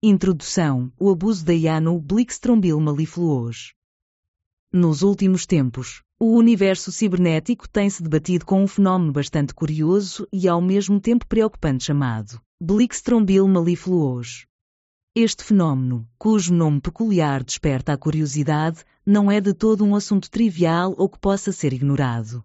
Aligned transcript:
Introdução: 0.00 0.92
O 0.96 1.10
abuso 1.10 1.44
da 1.44 1.52
IA 1.52 1.80
no 1.80 1.98
Blixtrombil 1.98 2.78
Malifluos. 2.78 3.74
Nos 4.72 5.02
últimos 5.02 5.44
tempos, 5.44 6.04
o 6.20 6.36
universo 6.36 6.92
cibernético 6.92 7.68
tem-se 7.68 8.00
debatido 8.00 8.46
com 8.46 8.62
um 8.62 8.68
fenómeno 8.68 9.10
bastante 9.10 9.52
curioso 9.52 10.24
e 10.32 10.46
ao 10.46 10.62
mesmo 10.62 11.00
tempo 11.00 11.26
preocupante 11.26 11.82
chamado 11.82 12.40
Blixtrombil 12.62 13.48
Malifluos. 13.48 14.46
Este 15.16 15.42
fenómeno, 15.42 16.08
cujo 16.16 16.54
nome 16.54 16.80
peculiar 16.80 17.42
desperta 17.42 17.92
a 17.92 17.98
curiosidade, 17.98 18.84
não 19.04 19.28
é 19.28 19.40
de 19.40 19.52
todo 19.52 19.84
um 19.84 19.96
assunto 19.96 20.30
trivial 20.30 20.94
ou 20.96 21.08
que 21.08 21.18
possa 21.18 21.50
ser 21.50 21.72
ignorado. 21.72 22.44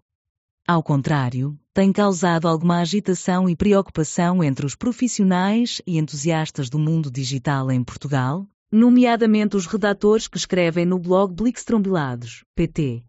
Ao 0.66 0.82
contrário, 0.82 1.58
tem 1.74 1.92
causado 1.92 2.48
alguma 2.48 2.78
agitação 2.78 3.50
e 3.50 3.54
preocupação 3.54 4.42
entre 4.42 4.64
os 4.64 4.74
profissionais 4.74 5.82
e 5.86 5.98
entusiastas 5.98 6.70
do 6.70 6.78
mundo 6.78 7.10
digital 7.10 7.70
em 7.70 7.84
Portugal, 7.84 8.48
nomeadamente 8.72 9.58
os 9.58 9.66
redatores 9.66 10.26
que 10.26 10.38
escrevem 10.38 10.86
no 10.86 10.98
blog 10.98 11.34
Blixtrombilados, 11.34 12.44
PT. 12.54 13.04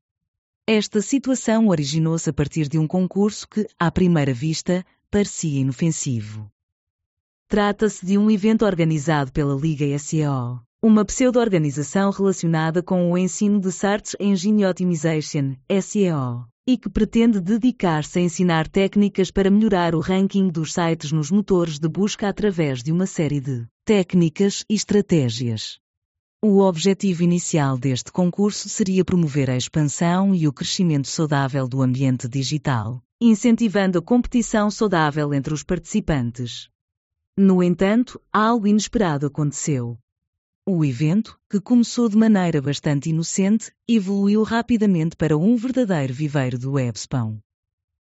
Esta 0.67 1.01
situação 1.01 1.69
originou-se 1.69 2.29
a 2.29 2.33
partir 2.33 2.67
de 2.67 2.77
um 2.77 2.85
concurso 2.85 3.47
que, 3.47 3.65
à 3.79 3.89
primeira 3.89 4.33
vista, 4.33 4.85
parecia 5.09 5.61
inofensivo. 5.61 6.51
Trata-se 7.47 8.05
de 8.05 8.17
um 8.17 8.29
evento 8.29 8.65
organizado 8.65 9.31
pela 9.31 9.55
Liga 9.55 9.97
SEO, 9.97 10.59
uma 10.81 11.05
pseudo-organização 11.05 12.11
relacionada 12.11 12.83
com 12.83 13.13
o 13.13 13.17
ensino 13.17 13.61
de 13.61 13.71
Search 13.71 14.17
Engine 14.19 14.65
Optimization, 14.65 15.55
SEO 15.81 16.45
e 16.67 16.77
que 16.77 16.89
pretende 16.89 17.39
dedicar-se 17.39 18.17
a 18.17 18.21
ensinar 18.21 18.67
técnicas 18.67 19.29
para 19.29 19.51
melhorar 19.51 19.93
o 19.93 19.99
ranking 19.99 20.47
dos 20.49 20.73
sites 20.73 21.11
nos 21.11 21.29
motores 21.29 21.77
de 21.77 21.87
busca 21.87 22.27
através 22.27 22.81
de 22.81 22.91
uma 22.91 23.05
série 23.05 23.39
de 23.39 23.67
técnicas 23.85 24.65
e 24.69 24.73
estratégias. 24.73 25.79
O 26.43 26.59
objetivo 26.59 27.23
inicial 27.23 27.77
deste 27.77 28.11
concurso 28.11 28.69
seria 28.69 29.05
promover 29.05 29.49
a 29.49 29.57
expansão 29.57 30.33
e 30.33 30.47
o 30.47 30.53
crescimento 30.53 31.07
saudável 31.07 31.67
do 31.67 31.81
ambiente 31.81 32.27
digital, 32.27 33.01
incentivando 33.21 33.99
a 33.99 34.01
competição 34.01 34.69
saudável 34.69 35.33
entre 35.33 35.53
os 35.53 35.63
participantes. 35.63 36.69
No 37.37 37.61
entanto, 37.61 38.21
algo 38.31 38.67
inesperado 38.67 39.27
aconteceu. 39.27 39.97
O 40.67 40.83
evento, 40.83 41.39
que 41.47 41.61
começou 41.61 42.09
de 42.09 42.17
maneira 42.17 42.59
bastante 42.59 43.11
inocente, 43.11 43.71
evoluiu 43.87 44.41
rapidamente 44.41 45.15
para 45.15 45.37
um 45.37 45.55
verdadeiro 45.55 46.11
viveiro 46.11 46.57
do 46.57 46.71
webspam. 46.71 47.37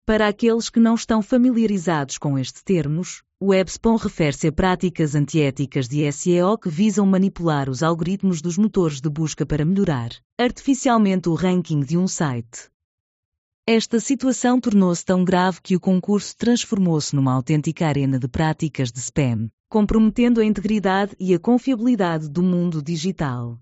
Para 0.07 0.27
aqueles 0.27 0.67
que 0.67 0.79
não 0.79 0.95
estão 0.95 1.21
familiarizados 1.21 2.17
com 2.17 2.35
estes 2.35 2.63
termos, 2.63 3.21
o 3.39 3.49
webspam 3.49 3.95
refere-se 3.95 4.47
a 4.47 4.51
práticas 4.51 5.13
antiéticas 5.13 5.87
de 5.87 6.11
SEO 6.11 6.57
que 6.57 6.67
visam 6.67 7.05
manipular 7.05 7.69
os 7.69 7.83
algoritmos 7.83 8.41
dos 8.41 8.57
motores 8.57 8.99
de 8.99 9.09
busca 9.09 9.45
para 9.45 9.63
melhorar 9.63 10.09
artificialmente 10.35 11.29
o 11.29 11.35
ranking 11.35 11.81
de 11.81 11.95
um 11.95 12.07
site. 12.07 12.71
Esta 13.69 13.99
situação 13.99 14.61
tornou-se 14.61 15.03
tão 15.03 15.25
grave 15.25 15.59
que 15.61 15.75
o 15.75 15.79
concurso 15.79 16.33
transformou-se 16.37 17.13
numa 17.13 17.33
autêntica 17.33 17.85
arena 17.85 18.17
de 18.17 18.25
práticas 18.25 18.93
de 18.93 18.99
spam, 18.99 19.49
comprometendo 19.67 20.39
a 20.39 20.45
integridade 20.45 21.13
e 21.19 21.33
a 21.33 21.39
confiabilidade 21.39 22.29
do 22.29 22.41
mundo 22.41 22.81
digital. 22.81 23.59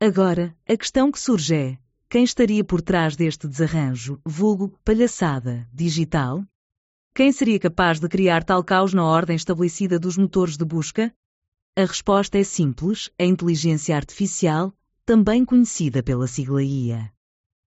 Agora, 0.00 0.52
a 0.68 0.76
questão 0.76 1.12
que 1.12 1.20
surge 1.20 1.54
é: 1.54 1.78
quem 2.08 2.24
estaria 2.24 2.64
por 2.64 2.82
trás 2.82 3.14
deste 3.14 3.46
desarranjo, 3.46 4.20
vulgo, 4.26 4.76
palhaçada, 4.84 5.68
digital? 5.72 6.44
Quem 7.14 7.30
seria 7.30 7.60
capaz 7.60 8.00
de 8.00 8.08
criar 8.08 8.42
tal 8.42 8.64
caos 8.64 8.92
na 8.92 9.04
ordem 9.04 9.36
estabelecida 9.36 10.00
dos 10.00 10.18
motores 10.18 10.56
de 10.56 10.64
busca? 10.64 11.14
A 11.76 11.82
resposta 11.82 12.38
é 12.38 12.42
simples: 12.42 13.08
a 13.16 13.24
inteligência 13.24 13.94
artificial, 13.94 14.74
também 15.06 15.44
conhecida 15.44 16.02
pela 16.02 16.26
sigla 16.26 16.60
IA. 16.60 17.12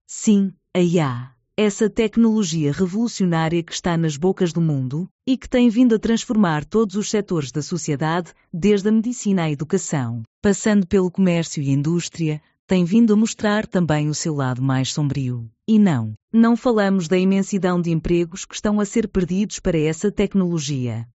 Sim, 0.07 0.55
a 0.73 0.79
IA 0.79 1.35
essa 1.61 1.87
tecnologia 1.87 2.71
revolucionária 2.71 3.61
que 3.61 3.71
está 3.71 3.95
nas 3.95 4.17
bocas 4.17 4.51
do 4.51 4.59
mundo 4.59 5.07
e 5.27 5.37
que 5.37 5.47
tem 5.47 5.69
vindo 5.69 5.93
a 5.93 5.99
transformar 5.99 6.65
todos 6.65 6.95
os 6.95 7.07
setores 7.07 7.51
da 7.51 7.61
sociedade, 7.61 8.33
desde 8.51 8.89
a 8.89 8.91
medicina 8.91 9.43
à 9.43 9.51
educação, 9.51 10.23
passando 10.41 10.87
pelo 10.87 11.11
comércio 11.11 11.61
e 11.61 11.69
indústria, 11.69 12.41
tem 12.65 12.83
vindo 12.83 13.13
a 13.13 13.15
mostrar 13.15 13.67
também 13.67 14.09
o 14.09 14.15
seu 14.15 14.33
lado 14.33 14.59
mais 14.59 14.91
sombrio. 14.91 15.47
E 15.67 15.77
não, 15.77 16.15
não 16.33 16.57
falamos 16.57 17.07
da 17.07 17.17
imensidão 17.17 17.79
de 17.79 17.91
empregos 17.91 18.43
que 18.43 18.55
estão 18.55 18.79
a 18.79 18.85
ser 18.85 19.07
perdidos 19.07 19.59
para 19.59 19.77
essa 19.77 20.11
tecnologia. 20.11 21.07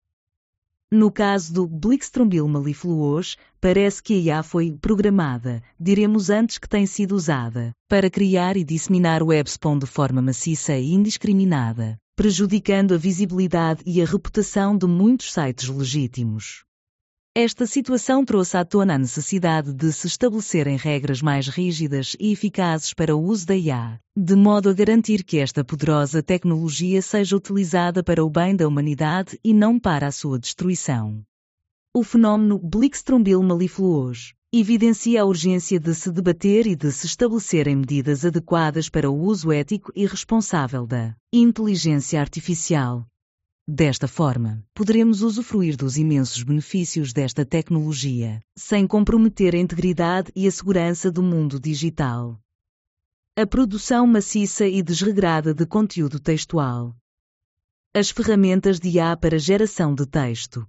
No 0.91 1.11
caso 1.11 1.51
do 1.51 1.67
Blixtrombil 1.67 2.47
Malifluos, 2.47 3.37
parece 3.59 4.03
que 4.03 4.13
a 4.13 4.17
IA 4.17 4.43
foi 4.43 4.71
programada, 4.79 5.63
diremos 5.79 6.29
antes 6.29 6.59
que 6.59 6.69
tem 6.69 6.85
sido 6.85 7.15
usada, 7.15 7.71
para 7.89 8.09
criar 8.09 8.55
e 8.55 8.63
disseminar 8.63 9.23
o 9.23 9.27
webspam 9.27 9.79
de 9.79 9.87
forma 9.87 10.21
maciça 10.21 10.77
e 10.77 10.93
indiscriminada, 10.93 11.97
prejudicando 12.15 12.93
a 12.93 12.97
visibilidade 12.97 13.81
e 13.83 13.99
a 13.99 14.05
reputação 14.05 14.77
de 14.77 14.85
muitos 14.85 15.33
sites 15.33 15.67
legítimos. 15.67 16.63
Esta 17.37 17.65
situação 17.65 18.23
trouxe 18.23 18.55
à 18.55 18.63
tona 18.63 18.95
a 18.95 18.97
necessidade 18.97 19.73
de 19.73 19.91
se 19.91 20.07
estabelecerem 20.07 20.77
regras 20.77 21.21
mais 21.21 21.49
rígidas 21.49 22.15
e 22.17 22.31
eficazes 22.31 22.93
para 22.93 23.13
o 23.13 23.21
uso 23.21 23.45
da 23.45 23.57
IA, 23.57 23.99
de 24.15 24.35
modo 24.37 24.69
a 24.69 24.73
garantir 24.73 25.21
que 25.21 25.39
esta 25.39 25.61
poderosa 25.61 26.23
tecnologia 26.23 27.01
seja 27.01 27.35
utilizada 27.35 28.01
para 28.01 28.23
o 28.23 28.29
bem 28.29 28.55
da 28.55 28.65
humanidade 28.65 29.37
e 29.43 29.53
não 29.53 29.77
para 29.77 30.07
a 30.07 30.13
sua 30.13 30.39
destruição. 30.39 31.21
O 31.93 32.05
fenómeno 32.05 32.57
Blixtrombil 32.57 33.43
Malifluos 33.43 34.33
evidencia 34.53 35.21
a 35.21 35.25
urgência 35.25 35.77
de 35.77 35.93
se 35.93 36.09
debater 36.13 36.65
e 36.65 36.73
de 36.73 36.89
se 36.89 37.05
estabelecerem 37.05 37.75
medidas 37.75 38.23
adequadas 38.23 38.87
para 38.87 39.11
o 39.11 39.13
uso 39.13 39.51
ético 39.51 39.91
e 39.93 40.05
responsável 40.05 40.87
da 40.87 41.13
inteligência 41.33 42.21
artificial, 42.21 43.05
Desta 43.67 44.07
forma, 44.07 44.63
poderemos 44.75 45.23
usufruir 45.23 45.75
dos 45.75 45.97
imensos 45.97 46.43
benefícios 46.43 47.11
desta 47.11 47.43
tecnologia, 47.43 48.39
sem 48.55 48.85
comprometer 48.85 49.55
a 49.55 49.57
integridade 49.57 50.31
e 50.35 50.45
a 50.45 50.51
segurança 50.51 51.11
do 51.11 51.23
mundo 51.23 51.59
digital. 51.59 52.39
A 53.35 53.47
produção 53.47 54.05
maciça 54.05 54.67
e 54.67 54.83
desregrada 54.83 55.51
de 55.51 55.65
conteúdo 55.65 56.19
textual. 56.19 56.95
As 57.91 58.11
ferramentas 58.11 58.79
de 58.79 58.89
IA 58.89 59.17
para 59.17 59.39
geração 59.39 59.95
de 59.95 60.05
texto. 60.05 60.67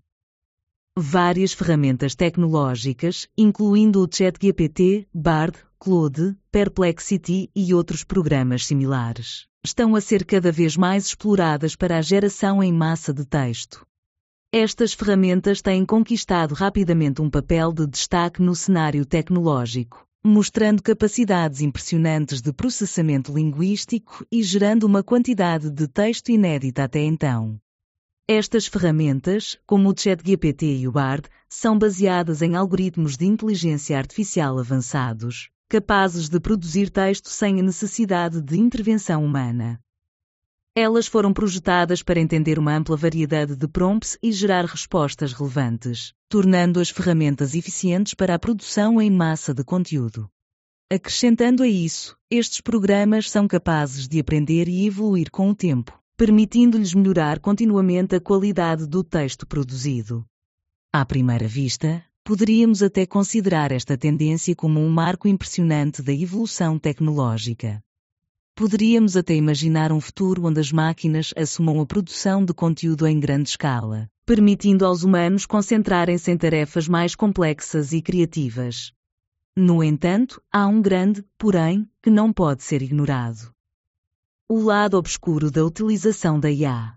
Várias 0.97 1.53
ferramentas 1.53 2.15
tecnológicas, 2.15 3.29
incluindo 3.37 4.03
o 4.03 4.09
ChatGPT, 4.11 5.07
Bard, 5.13 5.66
Claude, 5.79 6.35
Perplexity 6.51 7.51
e 7.55 7.75
outros 7.75 8.03
programas 8.03 8.67
similares 8.67 9.47
estão 9.65 9.95
a 9.95 10.01
ser 10.01 10.25
cada 10.25 10.51
vez 10.51 10.77
mais 10.77 11.07
exploradas 11.07 11.77
para 11.77 11.99
a 11.99 12.03
geração 12.03 12.63
em 12.63 12.73
massa 12.73 13.13
de 13.13 13.25
texto. 13.25 13.87
Estas 14.53 14.95
ferramentas 14.95 15.61
têm 15.61 15.85
conquistado 15.85 16.55
rapidamente 16.55 17.21
um 17.21 17.29
papel 17.29 17.73
de 17.73 17.87
destaque 17.87 18.41
no 18.41 18.55
cenário 18.55 19.05
tecnológico, 19.05 20.07
mostrando 20.25 20.83
capacidades 20.83 21.61
impressionantes 21.61 22.41
de 22.41 22.53
processamento 22.53 23.33
linguístico 23.33 24.25
e 24.33 24.43
gerando 24.43 24.85
uma 24.85 25.03
quantidade 25.03 25.71
de 25.71 25.87
texto 25.87 26.31
inédita 26.31 26.85
até 26.85 27.01
então. 27.01 27.61
Estas 28.27 28.67
ferramentas, 28.67 29.59
como 29.67 29.91
o 29.91 29.95
ChatGPT 29.97 30.79
e 30.79 30.89
o 30.89 30.93
Bard, 30.93 31.29
são 31.49 31.79
baseadas 31.79 32.43
em 32.43 32.57
algoritmos 32.57 33.17
de 33.17 33.27
inteligência 33.27 33.97
artificial 33.97 34.59
avançados, 34.59 35.51
capazes 35.69 36.29
de 36.29 36.39
produzir 36.39 36.91
texto 36.91 37.29
sem 37.29 37.59
a 37.59 37.63
necessidade 37.63 38.41
de 38.41 38.57
intervenção 38.57 39.25
humana. 39.25 39.81
Elas 40.77 41.07
foram 41.07 41.33
projetadas 41.33 42.03
para 42.03 42.21
entender 42.21 42.59
uma 42.59 42.77
ampla 42.77 42.97
variedade 42.97 43.57
de 43.57 43.67
prompts 43.67 44.17
e 44.23 44.31
gerar 44.31 44.65
respostas 44.65 45.33
relevantes, 45.33 46.13
tornando 46.29 46.79
as 46.79 46.91
ferramentas 46.91 47.55
eficientes 47.55 48.15
para 48.15 48.35
a 48.35 48.39
produção 48.39 49.01
em 49.01 49.11
massa 49.11 49.53
de 49.53 49.65
conteúdo. 49.65 50.31
Acrescentando 50.93 51.65
a 51.65 51.67
isso, 51.67 52.17
estes 52.31 52.61
programas 52.61 53.29
são 53.29 53.49
capazes 53.49 54.07
de 54.07 54.21
aprender 54.21 54.69
e 54.69 54.87
evoluir 54.87 55.31
com 55.33 55.51
o 55.51 55.55
tempo, 55.55 55.99
permitindo-lhes 56.17 56.95
melhorar 56.95 57.41
continuamente 57.41 58.15
a 58.15 58.21
qualidade 58.21 58.87
do 58.87 59.03
texto 59.03 59.47
produzido. 59.47 60.25
À 60.93 61.05
primeira 61.05 61.49
vista, 61.49 62.05
Poderíamos 62.27 62.83
até 62.83 63.07
considerar 63.07 63.71
esta 63.71 63.97
tendência 63.97 64.53
como 64.57 64.81
um 64.81 64.91
marco 64.91 65.29
impressionante 65.29 66.03
da 66.03 66.13
evolução 66.13 66.77
tecnológica. 66.77 67.81
Poderíamos 68.53 69.17
até 69.17 69.37
imaginar 69.37 69.93
um 69.93 70.01
futuro 70.01 70.45
onde 70.45 70.59
as 70.59 70.73
máquinas 70.73 71.33
assumam 71.37 71.81
a 71.81 71.87
produção 71.87 72.45
de 72.45 72.53
conteúdo 72.53 73.07
em 73.07 73.21
grande 73.21 73.51
escala, 73.51 74.11
permitindo 74.27 74.85
aos 74.85 75.05
humanos 75.05 75.47
concentrarem-se 75.47 76.29
em 76.33 76.37
tarefas 76.37 76.89
mais 76.89 77.15
complexas 77.15 77.93
e 77.93 78.03
criativas. 78.03 78.93
No 79.57 79.81
entanto, 79.85 80.43
há 80.53 80.67
um 80.67 80.83
grande, 80.83 81.25
porém, 81.39 81.89
que 82.03 82.11
não 82.11 82.33
pode 82.33 82.65
ser 82.65 82.83
ignorado. 82.83 83.53
O 84.49 84.61
lado 84.61 84.99
obscuro 84.99 85.49
da 85.49 85.65
utilização 85.65 86.41
da 86.41 86.51
IA. 86.51 86.97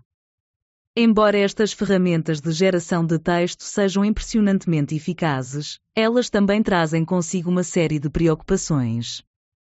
Embora 1.02 1.38
estas 1.38 1.72
ferramentas 1.72 2.42
de 2.42 2.52
geração 2.52 3.06
de 3.06 3.18
texto 3.18 3.62
sejam 3.62 4.04
impressionantemente 4.04 4.94
eficazes, 4.94 5.78
elas 5.96 6.28
também 6.28 6.62
trazem 6.62 7.06
consigo 7.06 7.48
uma 7.48 7.64
série 7.64 7.98
de 7.98 8.10
preocupações. 8.10 9.22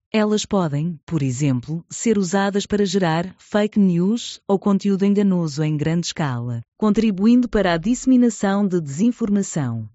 Elas 0.09 0.45
podem, 0.45 0.97
por 1.05 1.21
exemplo, 1.21 1.83
ser 1.89 2.17
usadas 2.17 2.65
para 2.65 2.85
gerar 2.85 3.35
fake 3.37 3.77
news 3.77 4.39
ou 4.47 4.57
conteúdo 4.57 5.03
enganoso 5.03 5.61
em 5.65 5.75
grande 5.75 6.07
escala, 6.07 6.61
contribuindo 6.77 7.49
para 7.49 7.73
a 7.73 7.77
disseminação 7.77 8.65
de 8.65 8.79
desinformação. 8.79 9.89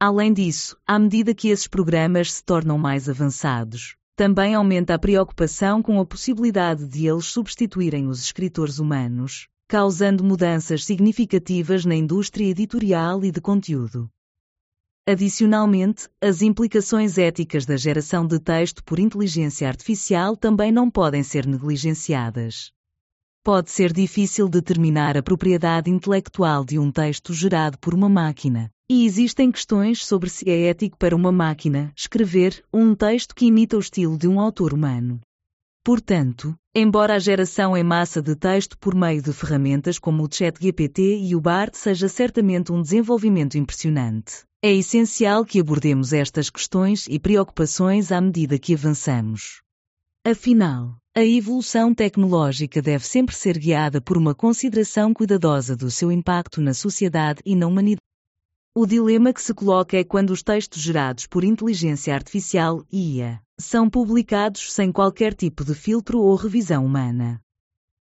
Além 0.00 0.32
disso, 0.32 0.76
à 0.84 0.98
medida 0.98 1.32
que 1.32 1.46
esses 1.46 1.68
programas 1.68 2.32
se 2.32 2.42
tornam 2.42 2.76
mais 2.76 3.08
avançados, 3.08 3.94
também 4.16 4.52
aumenta 4.52 4.94
a 4.94 4.98
preocupação 4.98 5.80
com 5.80 6.00
a 6.00 6.04
possibilidade 6.04 6.88
de 6.88 7.06
eles 7.06 7.26
substituírem 7.26 8.08
os 8.08 8.20
escritores 8.20 8.80
humanos, 8.80 9.46
causando 9.68 10.22
mudanças 10.22 10.84
significativas 10.84 11.84
na 11.84 11.94
indústria 11.94 12.48
editorial 12.48 13.24
e 13.24 13.32
de 13.32 13.40
conteúdo. 13.40 14.08
Adicionalmente, 15.08 16.08
as 16.20 16.40
implicações 16.40 17.18
éticas 17.18 17.66
da 17.66 17.76
geração 17.76 18.24
de 18.26 18.38
texto 18.38 18.84
por 18.84 18.98
inteligência 19.00 19.66
artificial 19.66 20.36
também 20.36 20.70
não 20.70 20.88
podem 20.88 21.22
ser 21.22 21.46
negligenciadas. 21.46 22.70
Pode 23.42 23.70
ser 23.70 23.92
difícil 23.92 24.48
determinar 24.48 25.16
a 25.16 25.22
propriedade 25.22 25.90
intelectual 25.90 26.64
de 26.64 26.78
um 26.78 26.90
texto 26.90 27.32
gerado 27.32 27.78
por 27.78 27.94
uma 27.94 28.08
máquina, 28.08 28.70
e 28.88 29.04
existem 29.04 29.50
questões 29.50 30.04
sobre 30.04 30.30
se 30.30 30.48
é 30.48 30.68
ético 30.68 30.96
para 30.96 31.14
uma 31.14 31.32
máquina 31.32 31.92
escrever 31.96 32.64
um 32.72 32.94
texto 32.94 33.34
que 33.34 33.46
imita 33.46 33.76
o 33.76 33.80
estilo 33.80 34.16
de 34.16 34.28
um 34.28 34.40
autor 34.40 34.72
humano. 34.72 35.20
Portanto, 35.86 36.52
embora 36.74 37.14
a 37.14 37.18
geração 37.20 37.76
em 37.76 37.84
massa 37.84 38.20
de 38.20 38.34
texto 38.34 38.76
por 38.76 38.92
meio 38.92 39.22
de 39.22 39.32
ferramentas 39.32 40.00
como 40.00 40.24
o 40.24 40.28
ChatGPT 40.28 41.18
e 41.18 41.36
o 41.36 41.40
BART 41.40 41.76
seja 41.76 42.08
certamente 42.08 42.72
um 42.72 42.82
desenvolvimento 42.82 43.56
impressionante, 43.56 44.42
é 44.60 44.72
essencial 44.72 45.44
que 45.44 45.60
abordemos 45.60 46.12
estas 46.12 46.50
questões 46.50 47.06
e 47.08 47.20
preocupações 47.20 48.10
à 48.10 48.20
medida 48.20 48.58
que 48.58 48.74
avançamos. 48.74 49.62
Afinal, 50.24 50.96
a 51.16 51.24
evolução 51.24 51.94
tecnológica 51.94 52.82
deve 52.82 53.06
sempre 53.06 53.36
ser 53.36 53.56
guiada 53.56 54.00
por 54.00 54.16
uma 54.16 54.34
consideração 54.34 55.14
cuidadosa 55.14 55.76
do 55.76 55.88
seu 55.88 56.10
impacto 56.10 56.60
na 56.60 56.74
sociedade 56.74 57.40
e 57.46 57.54
na 57.54 57.68
humanidade. 57.68 58.02
O 58.78 58.86
dilema 58.86 59.32
que 59.32 59.40
se 59.40 59.54
coloca 59.54 59.96
é 59.96 60.04
quando 60.04 60.32
os 60.32 60.42
textos 60.42 60.82
gerados 60.82 61.26
por 61.26 61.42
inteligência 61.44 62.14
artificial 62.14 62.84
IA 62.92 63.40
são 63.58 63.88
publicados 63.88 64.70
sem 64.70 64.92
qualquer 64.92 65.32
tipo 65.32 65.64
de 65.64 65.74
filtro 65.74 66.20
ou 66.20 66.36
revisão 66.36 66.84
humana. 66.84 67.40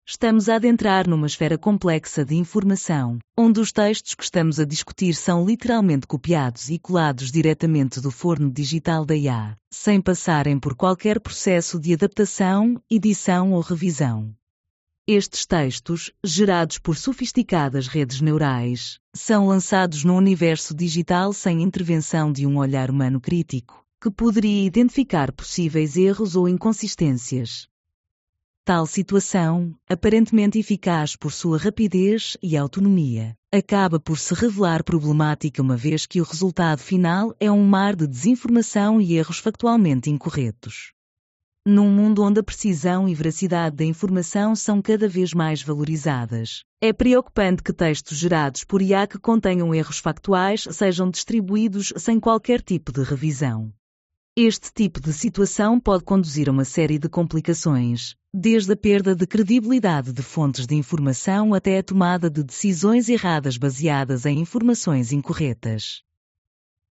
Estamos 0.05 0.49
a 0.49 0.55
adentrar 0.55 1.07
numa 1.07 1.27
esfera 1.27 1.57
complexa 1.57 2.25
de 2.25 2.35
informação, 2.35 3.19
onde 3.37 3.61
os 3.61 3.71
textos 3.71 4.15
que 4.15 4.23
estamos 4.25 4.59
a 4.59 4.65
discutir 4.65 5.15
são 5.15 5.45
literalmente 5.45 6.05
copiados 6.05 6.69
e 6.69 6.77
colados 6.77 7.31
diretamente 7.31 8.01
do 8.01 8.11
forno 8.11 8.51
digital 8.51 9.05
da 9.05 9.15
IA, 9.15 9.55
sem 9.71 10.01
passarem 10.01 10.59
por 10.59 10.75
qualquer 10.75 11.21
processo 11.21 11.79
de 11.79 11.93
adaptação, 11.93 12.83
edição 12.91 13.53
ou 13.53 13.61
revisão. 13.61 14.35
Estes 15.07 15.45
textos, 15.45 16.11
gerados 16.23 16.79
por 16.79 16.97
sofisticadas 16.97 17.85
redes 17.87 18.21
neurais, 18.21 18.99
são 19.13 19.45
lançados 19.45 20.03
no 20.03 20.15
universo 20.15 20.73
digital 20.73 21.31
sem 21.31 21.61
intervenção 21.61 22.31
de 22.31 22.47
um 22.47 22.57
olhar 22.57 22.89
humano 22.89 23.21
crítico, 23.21 23.85
que 24.01 24.09
poderia 24.09 24.65
identificar 24.65 25.31
possíveis 25.31 25.95
erros 25.95 26.35
ou 26.35 26.49
inconsistências. 26.49 27.67
Tal 28.63 28.87
situação, 28.87 29.75
aparentemente 29.87 30.57
eficaz 30.57 31.15
por 31.15 31.31
sua 31.31 31.59
rapidez 31.59 32.35
e 32.41 32.57
autonomia, 32.57 33.37
acaba 33.53 33.99
por 33.99 34.17
se 34.17 34.33
revelar 34.33 34.83
problemática 34.83 35.61
uma 35.61 35.77
vez 35.77 36.07
que 36.07 36.19
o 36.19 36.23
resultado 36.23 36.79
final 36.79 37.31
é 37.39 37.51
um 37.51 37.63
mar 37.63 37.95
de 37.95 38.07
desinformação 38.07 38.99
e 38.99 39.15
erros 39.15 39.37
factualmente 39.37 40.09
incorretos. 40.09 40.94
Num 41.67 41.89
mundo 41.89 42.21
onde 42.21 42.39
a 42.39 42.43
precisão 42.43 43.09
e 43.09 43.15
veracidade 43.15 43.77
da 43.77 43.83
informação 43.83 44.55
são 44.55 44.83
cada 44.83 45.09
vez 45.09 45.33
mais 45.33 45.63
valorizadas, 45.63 46.63
é 46.79 46.93
preocupante 46.93 47.63
que 47.63 47.73
textos 47.73 48.19
gerados 48.19 48.63
por 48.63 48.83
IA 48.83 49.07
que 49.07 49.17
contenham 49.17 49.73
erros 49.73 49.97
factuais 49.97 50.67
sejam 50.69 51.09
distribuídos 51.09 51.91
sem 51.97 52.19
qualquer 52.19 52.61
tipo 52.61 52.91
de 52.91 53.01
revisão. 53.01 53.73
Este 54.37 54.71
tipo 54.71 55.01
de 55.01 55.11
situação 55.11 55.79
pode 55.79 56.03
conduzir 56.03 56.49
a 56.49 56.51
uma 56.51 56.65
série 56.65 56.99
de 56.99 57.09
complicações, 57.09 58.15
desde 58.31 58.73
a 58.73 58.77
perda 58.77 59.15
de 59.15 59.25
credibilidade 59.25 60.13
de 60.13 60.21
fontes 60.21 60.67
de 60.67 60.75
informação 60.75 61.51
até 61.51 61.79
a 61.79 61.83
tomada 61.83 62.29
de 62.29 62.43
decisões 62.43 63.09
erradas 63.09 63.57
baseadas 63.57 64.27
em 64.27 64.39
informações 64.39 65.11
incorretas. 65.11 66.03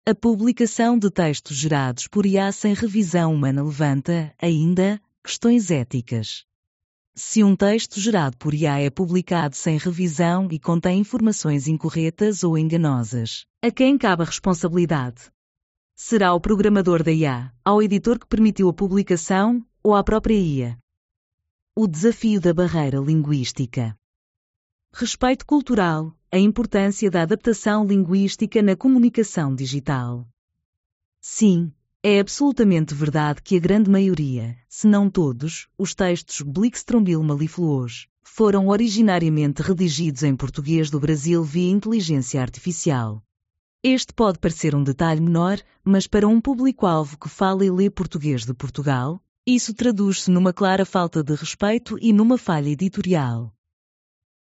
A 0.07 0.15
publicação 0.15 0.99
de 0.99 1.11
textos 1.11 1.55
gerados 1.55 2.09
por 2.09 2.25
IA 2.25 2.51
sem 2.53 2.73
revisão 2.73 3.35
humana 3.35 3.63
levanta, 3.63 4.35
ainda, 4.41 4.99
questões 5.23 5.71
éticas. 5.71 6.47
Se 7.15 7.45
um 7.45 7.55
texto 7.55 8.01
gerado 8.01 8.35
por 8.39 8.55
IA 8.55 8.81
é 8.81 8.89
publicado 8.89 9.55
sem 9.55 9.77
revisão 9.77 10.49
e 10.51 10.59
contém 10.59 11.01
informações 11.01 11.69
incorretas 11.69 12.43
ou 12.43 12.57
enganosas, 12.57 13.45
a 13.63 13.71
quem 13.71 13.99
cabe 13.99 14.23
a 14.23 14.27
responsabilidade? 14.27 15.31
Será 15.95 16.33
o 16.33 16.41
programador 16.41 17.03
da 17.03 17.13
IA, 17.13 17.53
ao 17.63 17.83
editor 17.83 18.19
que 18.19 18.27
permitiu 18.27 18.71
a 18.71 18.73
publicação 18.73 19.63
ou 19.83 19.95
à 19.95 20.03
própria 20.03 20.35
IA? 20.35 20.79
O 21.77 21.87
desafio 21.87 22.41
da 22.41 22.55
barreira 22.55 22.99
linguística. 22.99 23.95
Respeito 24.95 25.45
cultural, 25.45 26.17
a 26.33 26.39
importância 26.39 27.11
da 27.11 27.23
adaptação 27.23 27.85
linguística 27.85 28.63
na 28.63 28.77
comunicação 28.77 29.53
digital. 29.53 30.29
Sim, 31.21 31.73
é 32.05 32.21
absolutamente 32.21 32.95
verdade 32.95 33.43
que 33.43 33.57
a 33.57 33.59
grande 33.59 33.91
maioria, 33.91 34.57
se 34.69 34.87
não 34.87 35.11
todos, 35.11 35.67
os 35.77 35.93
textos 35.93 36.41
Blixtrombil 36.41 37.21
Malifluos 37.25 38.07
foram 38.23 38.69
originariamente 38.69 39.61
redigidos 39.61 40.23
em 40.23 40.37
português 40.37 40.89
do 40.89 41.01
Brasil 41.01 41.43
via 41.43 41.69
inteligência 41.69 42.41
artificial. 42.41 43.21
Este 43.83 44.15
pode 44.15 44.39
parecer 44.39 44.73
um 44.73 44.85
detalhe 44.85 45.21
menor, 45.21 45.59
mas 45.83 46.07
para 46.07 46.29
um 46.29 46.41
público-alvo 46.41 47.19
que 47.19 47.29
fala 47.29 47.65
e 47.65 47.71
lê 47.73 47.91
português 47.91 48.47
de 48.47 48.55
Portugal, 48.55 49.21
isso 49.45 49.75
traduz-se 49.75 50.31
numa 50.31 50.53
clara 50.53 50.87
falta 50.87 51.25
de 51.25 51.35
respeito 51.35 51.99
e 52.01 52.13
numa 52.13 52.39
falha 52.39 52.69
editorial. 52.69 53.53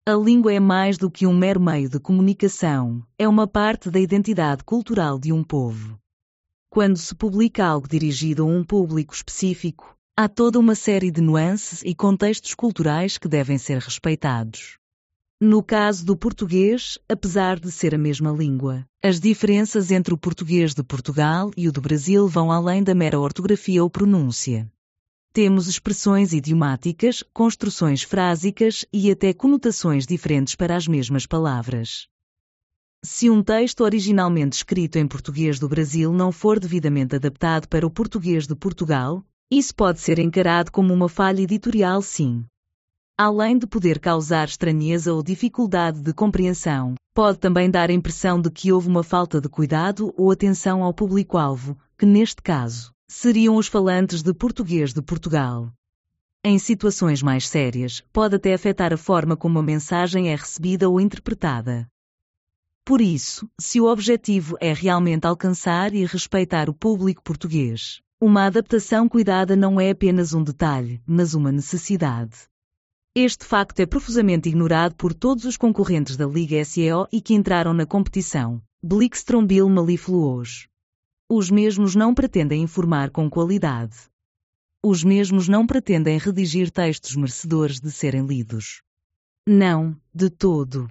A 0.09 0.15
língua 0.15 0.55
é 0.55 0.61
mais 0.61 0.97
do 0.97 1.11
que 1.11 1.27
um 1.27 1.37
mero 1.37 1.61
meio 1.61 1.89
de 1.89 1.99
comunicação, 1.99 3.05
é 3.19 3.27
uma 3.27 3.45
parte 3.45 3.91
da 3.91 3.99
identidade 3.99 4.63
cultural 4.63 5.19
de 5.19 5.33
um 5.33 5.43
povo. 5.43 5.99
Quando 6.71 6.97
se 6.97 7.13
publica 7.13 7.67
algo 7.67 7.89
dirigido 7.89 8.45
a 8.45 8.47
um 8.47 8.63
público 8.63 9.13
específico, 9.13 9.97
há 10.17 10.29
toda 10.29 10.61
uma 10.61 10.77
série 10.77 11.11
de 11.11 11.21
nuances 11.21 11.83
e 11.83 11.93
contextos 11.93 12.55
culturais 12.55 13.19
que 13.19 13.27
devem 13.27 13.59
ser 13.59 13.79
respeitados. 13.81 14.79
No 15.41 15.61
caso 15.61 16.07
do 16.07 16.17
português, 16.17 17.01
apesar 17.09 17.59
de 17.59 17.73
ser 17.73 17.93
a 17.93 17.99
mesma 17.99 18.31
língua, 18.31 18.87
as 19.03 19.19
diferenças 19.19 19.91
entre 19.91 20.15
o 20.15 20.17
português 20.17 20.73
de 20.73 20.85
Portugal 20.85 21.51
e 21.57 21.67
o 21.67 21.73
do 21.73 21.81
Brasil 21.81 22.29
vão 22.29 22.53
além 22.53 22.81
da 22.81 22.95
mera 22.95 23.19
ortografia 23.19 23.83
ou 23.83 23.91
pronúncia. 23.91 24.71
Temos 25.37 25.69
expressões 25.69 26.33
idiomáticas, 26.33 27.23
construções 27.31 28.03
frásicas 28.03 28.87
e 28.91 29.11
até 29.11 29.35
conotações 29.35 30.07
diferentes 30.07 30.55
para 30.55 30.75
as 30.75 30.89
mesmas 30.89 31.27
palavras. 31.27 32.09
Se 33.05 33.29
um 33.29 33.43
texto 33.43 33.83
originalmente 33.83 34.57
escrito 34.57 34.97
em 34.97 35.07
português 35.07 35.59
do 35.59 35.69
Brasil 35.69 36.11
não 36.11 36.33
for 36.33 36.59
devidamente 36.59 37.17
adaptado 37.17 37.69
para 37.69 37.87
o 37.87 37.91
português 37.91 38.47
de 38.47 38.57
Portugal, 38.57 39.23
isso 39.51 39.75
pode 39.75 40.01
ser 40.01 40.19
encarado 40.19 40.73
como 40.73 40.95
uma 40.95 41.07
falha 41.07 41.43
editorial, 41.43 42.01
sim. 42.01 42.43
Além 43.19 43.59
de 43.59 43.67
poder 43.67 43.99
causar 43.99 44.49
estranheza 44.49 45.13
ou 45.13 45.23
dificuldade 45.23 46.01
de 46.01 46.15
compreensão, 46.15 46.95
pode 47.13 47.37
também 47.39 47.71
dar 47.71 47.91
a 47.91 47.93
impressão 47.93 48.41
de 48.41 48.51
que 48.51 48.73
houve 48.73 48.89
uma 48.89 49.03
falta 49.03 49.39
de 49.39 49.51
cuidado 49.51 50.15
ou 50.17 50.31
atenção 50.31 50.83
ao 50.83 50.95
público-alvo, 50.95 51.77
que 51.99 52.07
neste 52.07 52.41
caso 52.41 52.96
seriam 53.09 53.57
os 53.57 53.69
falantes 53.69 54.23
de 54.23 54.35
português 54.35 54.93
de 54.93 55.01
Portugal. 55.01 55.73
Em 56.45 56.59
situações 56.59 57.23
mais 57.23 57.49
sérias, 57.49 58.03
pode 58.13 58.37
até 58.37 58.55
afetar 58.55 58.93
a 58.93 58.97
forma 58.97 59.37
como 59.37 59.59
a 59.59 59.63
mensagem 59.63 60.29
é 60.29 60.37
recebida 60.37 60.89
ou 60.89 61.01
interpretada. 61.01 61.89
Por 62.85 63.01
isso, 63.01 63.49
se 63.59 63.81
o 63.81 63.87
objetivo 63.87 64.57
é 64.61 64.73
realmente 64.73 65.27
alcançar 65.27 65.93
e 65.93 66.05
respeitar 66.05 66.69
o 66.71 66.75
público 66.75 67.23
português, 67.23 68.01
uma 68.21 68.47
adaptação 68.47 69.09
cuidada 69.09 69.57
não 69.57 69.81
é 69.81 69.91
apenas 69.91 70.33
um 70.33 70.43
detalhe, 70.43 71.03
mas 71.07 71.35
uma 71.35 71.51
necessidade. 71.51 72.49
Este 73.15 73.45
facto 73.45 73.81
é 73.81 73.87
profusamente 73.87 74.49
ignorado 74.49 74.95
por 74.95 75.15
todos 75.15 75.45
os 75.45 75.57
concorrentes 75.57 76.17
da 76.17 76.27
Liga 76.27 76.65
SEO 76.65 77.09
e 77.11 77.21
que 77.21 77.35
entraram 77.35 77.73
na 77.73 77.87
competição. 77.87 78.63
Blixtrombil 78.83 79.69
Malifluos. 79.69 80.69
Os 81.29 81.51
mesmos 81.51 81.97
não 81.97 82.15
pretendem 82.15 82.63
informar 82.63 83.11
com 83.11 83.29
qualidade. 83.29 83.97
Os 84.85 85.03
mesmos 85.03 85.49
não 85.49 85.67
pretendem 85.67 86.19
redigir 86.19 86.71
textos 86.71 87.17
merecedores 87.17 87.81
de 87.81 87.91
serem 87.91 88.25
lidos. 88.25 88.81
Não, 89.49 90.01
de 90.15 90.31
todo. 90.31 90.89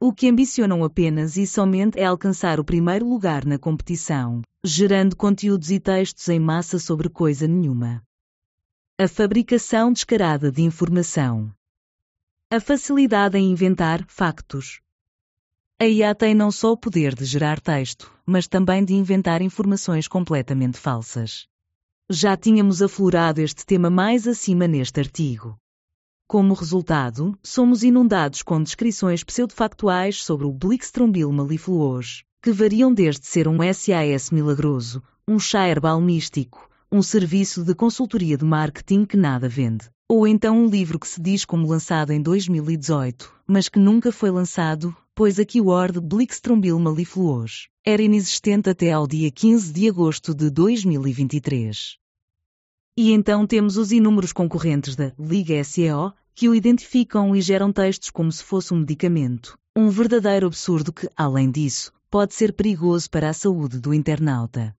o 0.00 0.12
que 0.12 0.28
ambicionam 0.28 0.84
apenas 0.84 1.36
e 1.36 1.46
somente 1.46 1.98
é 1.98 2.04
alcançar 2.04 2.60
o 2.60 2.64
primeiro 2.64 3.08
lugar 3.08 3.44
na 3.44 3.58
competição, 3.58 4.42
gerando 4.64 5.16
conteúdos 5.16 5.70
e 5.70 5.80
textos 5.80 6.28
em 6.28 6.38
massa 6.38 6.78
sobre 6.78 7.08
coisa 7.08 7.48
nenhuma. 7.48 8.02
A 9.00 9.08
fabricação 9.08 9.92
descarada 9.92 10.52
de 10.52 10.62
informação. 10.62 11.52
A 12.52 12.60
facilidade 12.60 13.36
em 13.36 13.50
inventar 13.50 14.04
factos. 14.06 14.80
A 15.78 15.84
IA 15.84 16.14
tem 16.14 16.34
não 16.34 16.50
só 16.50 16.72
o 16.72 16.76
poder 16.76 17.14
de 17.14 17.26
gerar 17.26 17.60
texto, 17.60 18.10
mas 18.24 18.48
também 18.48 18.82
de 18.82 18.94
inventar 18.94 19.42
informações 19.42 20.08
completamente 20.08 20.78
falsas. 20.78 21.46
Já 22.08 22.34
tínhamos 22.34 22.80
aflorado 22.80 23.42
este 23.42 23.66
tema 23.66 23.90
mais 23.90 24.26
acima 24.26 24.66
neste 24.66 25.00
artigo. 25.00 25.58
Como 26.26 26.54
resultado, 26.54 27.38
somos 27.42 27.82
inundados 27.82 28.42
com 28.42 28.62
descrições 28.62 29.22
pseudofactuais 29.22 30.24
sobre 30.24 30.46
o 30.46 30.52
Blixtrombil 30.52 31.30
mellifluoso, 31.30 32.24
que 32.42 32.52
variam 32.52 32.90
desde 32.94 33.26
ser 33.26 33.46
um 33.46 33.58
SAS 33.74 34.30
milagroso, 34.30 35.02
um 35.28 35.38
chá 35.38 35.68
herbal 35.68 36.00
místico, 36.00 36.70
um 36.90 37.02
serviço 37.02 37.62
de 37.62 37.74
consultoria 37.74 38.38
de 38.38 38.46
marketing 38.46 39.04
que 39.04 39.16
nada 39.18 39.46
vende, 39.46 39.90
ou 40.08 40.26
então 40.26 40.56
um 40.56 40.70
livro 40.70 40.98
que 40.98 41.06
se 41.06 41.20
diz 41.20 41.44
como 41.44 41.68
lançado 41.68 42.14
em 42.14 42.22
2018, 42.22 43.30
mas 43.46 43.68
que 43.68 43.78
nunca 43.78 44.10
foi 44.10 44.30
lançado, 44.30 44.96
pois 45.16 45.40
a 45.40 45.46
keyword 45.46 45.98
Blixtrombil 45.98 46.78
mellifluoso 46.78 47.70
era 47.82 48.02
inexistente 48.02 48.68
até 48.68 48.92
ao 48.92 49.06
dia 49.06 49.30
15 49.30 49.72
de 49.72 49.88
agosto 49.88 50.34
de 50.34 50.50
2023. 50.50 51.96
E 52.98 53.12
então 53.12 53.46
temos 53.46 53.78
os 53.78 53.92
inúmeros 53.92 54.30
concorrentes 54.30 54.94
da 54.94 55.14
Liga 55.18 55.64
SEO, 55.64 56.12
que 56.34 56.50
o 56.50 56.54
identificam 56.54 57.34
e 57.34 57.40
geram 57.40 57.72
textos 57.72 58.10
como 58.10 58.30
se 58.30 58.44
fosse 58.44 58.74
um 58.74 58.80
medicamento. 58.80 59.56
Um 59.74 59.88
verdadeiro 59.88 60.48
absurdo 60.48 60.92
que, 60.92 61.08
além 61.16 61.50
disso, 61.50 61.94
pode 62.10 62.34
ser 62.34 62.52
perigoso 62.52 63.08
para 63.08 63.30
a 63.30 63.32
saúde 63.32 63.80
do 63.80 63.94
internauta. 63.94 64.76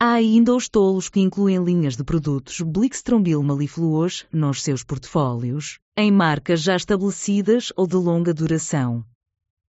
Há 0.00 0.12
ainda 0.12 0.54
os 0.54 0.68
tolos 0.68 1.08
que 1.08 1.18
incluem 1.18 1.64
linhas 1.64 1.96
de 1.96 2.04
produtos 2.04 2.60
Blixtrombil 2.60 3.42
mellifluos 3.42 4.24
nos 4.32 4.62
seus 4.62 4.84
portfólios, 4.84 5.80
em 5.96 6.12
marcas 6.12 6.62
já 6.62 6.76
estabelecidas 6.76 7.72
ou 7.76 7.88
de 7.88 7.96
longa 7.96 8.32
duração, 8.32 9.04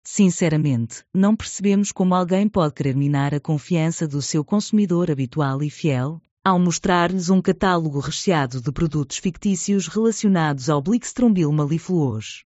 Sinceramente, 0.04 1.04
não 1.14 1.36
percebemos 1.36 1.92
como 1.92 2.14
alguém 2.14 2.48
pode 2.48 2.74
querer 2.74 2.96
minar 2.96 3.34
a 3.34 3.40
confiança 3.40 4.06
do 4.06 4.20
seu 4.20 4.44
consumidor 4.44 5.10
habitual 5.10 5.62
e 5.62 5.70
fiel, 5.70 6.20
ao 6.44 6.58
mostrar-lhes 6.58 7.30
um 7.30 7.40
catálogo 7.40 8.00
recheado 8.00 8.60
de 8.60 8.72
produtos 8.72 9.18
fictícios 9.18 9.86
relacionados 9.86 10.68
ao 10.68 10.82
Blixtrombil 10.82 11.52
mellifluoso. 11.52 12.44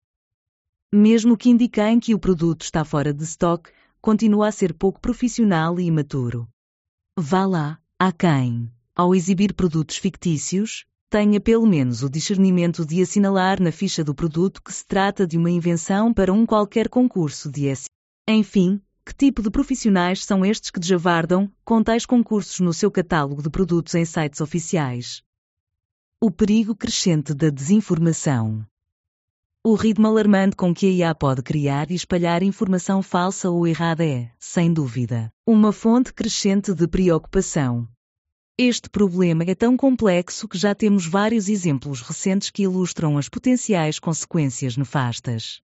Mesmo 0.91 1.37
que 1.37 1.49
indiquem 1.49 1.99
que 1.99 2.15
o 2.15 2.19
produto 2.19 2.63
está 2.63 2.83
fora 2.83 3.13
de 3.13 3.23
estoque, 3.23 3.71
continua 4.01 4.47
a 4.47 4.51
ser 4.51 4.73
pouco 4.73 4.99
profissional 4.99 5.79
e 5.79 5.83
imaturo. 5.85 6.49
Vá 7.17 7.45
lá, 7.45 7.79
há 7.99 8.11
quem, 8.11 8.71
ao 8.95 9.13
exibir 9.13 9.53
produtos 9.53 9.97
fictícios, 9.97 10.85
tenha 11.13 11.39
pelo 11.39 11.67
menos 11.67 12.01
o 12.01 12.09
discernimento 12.09 12.83
de 12.83 12.99
assinalar 12.99 13.61
na 13.61 13.71
ficha 13.71 14.03
do 14.03 14.15
produto 14.15 14.59
que 14.63 14.73
se 14.73 14.83
trata 14.83 15.27
de 15.27 15.37
uma 15.37 15.51
invenção 15.51 16.11
para 16.11 16.33
um 16.33 16.43
qualquer 16.43 16.89
concurso 16.89 17.51
de 17.51 17.67
S. 17.67 17.85
Enfim, 18.27 18.81
que 19.05 19.13
tipo 19.13 19.43
de 19.43 19.51
profissionais 19.51 20.25
são 20.25 20.43
estes 20.43 20.71
que 20.71 20.79
desjavardam, 20.79 21.51
com 21.63 21.83
tais 21.83 22.03
concursos 22.03 22.59
no 22.61 22.73
seu 22.73 22.89
catálogo 22.89 23.43
de 23.43 23.49
produtos 23.51 23.93
em 23.93 24.03
sites 24.05 24.41
oficiais? 24.41 25.21
O 26.19 26.31
perigo 26.31 26.75
crescente 26.75 27.31
da 27.35 27.51
desinformação. 27.51 28.65
O 29.63 29.75
ritmo 29.75 30.07
alarmante 30.07 30.55
com 30.55 30.73
que 30.73 30.87
a 30.87 30.89
IA 30.89 31.13
pode 31.13 31.43
criar 31.43 31.91
e 31.91 31.93
espalhar 31.93 32.41
informação 32.41 33.03
falsa 33.03 33.51
ou 33.51 33.67
errada 33.67 34.03
é, 34.03 34.31
sem 34.39 34.73
dúvida, 34.73 35.31
uma 35.45 35.71
fonte 35.71 36.11
crescente 36.11 36.73
de 36.73 36.87
preocupação. 36.87 37.87
Este 38.57 38.87
problema 38.87 39.43
é 39.47 39.55
tão 39.55 39.75
complexo 39.75 40.47
que 40.47 40.59
já 40.59 40.75
temos 40.75 41.07
vários 41.07 41.49
exemplos 41.49 42.01
recentes 42.01 42.51
que 42.51 42.61
ilustram 42.61 43.17
as 43.17 43.27
potenciais 43.27 43.97
consequências 43.97 44.77
nefastas. 44.77 45.59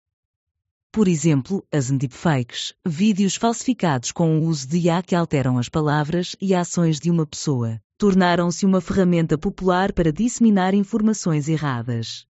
Por 0.89 1.05
exemplo, 1.09 1.67
as 1.69 1.91
deepfakes, 1.91 2.73
vídeos 2.85 3.35
falsificados 3.35 4.13
com 4.13 4.39
o 4.39 4.45
uso 4.45 4.69
de 4.69 4.77
IA 4.77 5.03
que 5.03 5.13
alteram 5.13 5.57
as 5.57 5.67
palavras 5.67 6.33
e 6.39 6.55
ações 6.55 6.97
de 6.97 7.11
uma 7.11 7.25
pessoa, 7.25 7.77
tornaram-se 7.97 8.65
uma 8.65 8.79
ferramenta 8.79 9.37
popular 9.37 9.91
para 9.91 10.13
disseminar 10.13 10.73
informações 10.73 11.49
erradas. 11.49 12.25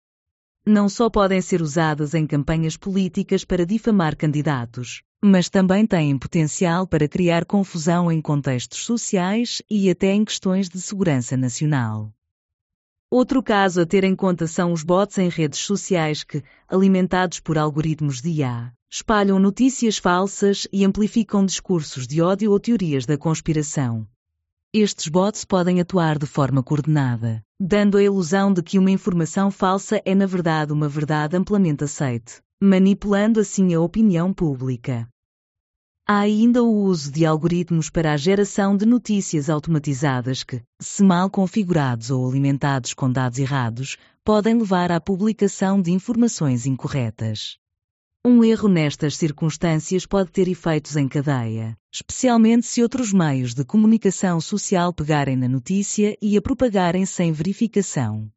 Não 0.66 0.86
só 0.86 1.08
podem 1.08 1.40
ser 1.40 1.62
usadas 1.62 2.12
em 2.12 2.26
campanhas 2.26 2.76
políticas 2.76 3.42
para 3.42 3.64
difamar 3.64 4.14
candidatos, 4.14 5.02
mas 5.24 5.48
também 5.48 5.86
têm 5.86 6.18
potencial 6.18 6.84
para 6.84 7.06
criar 7.06 7.44
confusão 7.44 8.10
em 8.10 8.20
contextos 8.20 8.84
sociais 8.84 9.62
e 9.70 9.88
até 9.88 10.12
em 10.12 10.24
questões 10.24 10.68
de 10.68 10.80
segurança 10.80 11.36
nacional. 11.36 12.12
Outro 13.08 13.42
caso 13.42 13.82
a 13.82 13.86
ter 13.86 14.04
em 14.04 14.16
conta 14.16 14.46
são 14.46 14.72
os 14.72 14.82
bots 14.82 15.18
em 15.18 15.28
redes 15.28 15.60
sociais 15.60 16.24
que, 16.24 16.42
alimentados 16.66 17.38
por 17.38 17.56
algoritmos 17.56 18.20
de 18.20 18.30
IA, 18.30 18.72
espalham 18.90 19.38
notícias 19.38 19.98
falsas 19.98 20.66
e 20.72 20.84
amplificam 20.84 21.44
discursos 21.44 22.06
de 22.06 22.20
ódio 22.20 22.50
ou 22.50 22.58
teorias 22.58 23.06
da 23.06 23.16
conspiração. 23.16 24.08
Estes 24.74 25.08
bots 25.08 25.44
podem 25.44 25.78
atuar 25.78 26.18
de 26.18 26.24
forma 26.24 26.62
coordenada, 26.62 27.42
dando 27.60 27.98
a 27.98 28.02
ilusão 28.02 28.50
de 28.50 28.62
que 28.62 28.78
uma 28.78 28.90
informação 28.90 29.50
falsa 29.50 30.00
é 30.04 30.14
na 30.14 30.24
verdade 30.24 30.72
uma 30.72 30.88
verdade 30.88 31.36
amplamente 31.36 31.84
aceite, 31.84 32.40
manipulando 32.62 33.40
assim 33.40 33.74
a 33.74 33.80
opinião 33.80 34.32
pública. 34.32 35.06
Há 36.04 36.18
ainda 36.18 36.64
o 36.64 36.82
uso 36.82 37.12
de 37.12 37.24
algoritmos 37.24 37.88
para 37.88 38.12
a 38.12 38.16
geração 38.16 38.76
de 38.76 38.84
notícias 38.84 39.48
automatizadas 39.48 40.42
que, 40.42 40.60
se 40.80 41.00
mal 41.04 41.30
configurados 41.30 42.10
ou 42.10 42.28
alimentados 42.28 42.92
com 42.92 43.10
dados 43.10 43.38
errados, 43.38 43.96
podem 44.24 44.58
levar 44.58 44.90
à 44.90 45.00
publicação 45.00 45.80
de 45.80 45.92
informações 45.92 46.66
incorretas. 46.66 47.56
Um 48.24 48.42
erro 48.42 48.68
nestas 48.68 49.16
circunstâncias 49.16 50.04
pode 50.04 50.32
ter 50.32 50.48
efeitos 50.48 50.96
em 50.96 51.06
cadeia, 51.06 51.78
especialmente 51.92 52.66
se 52.66 52.82
outros 52.82 53.12
meios 53.12 53.54
de 53.54 53.64
comunicação 53.64 54.40
social 54.40 54.92
pegarem 54.92 55.36
na 55.36 55.48
notícia 55.48 56.16
e 56.20 56.36
a 56.36 56.42
propagarem 56.42 57.06
sem 57.06 57.30
verificação. 57.30 58.28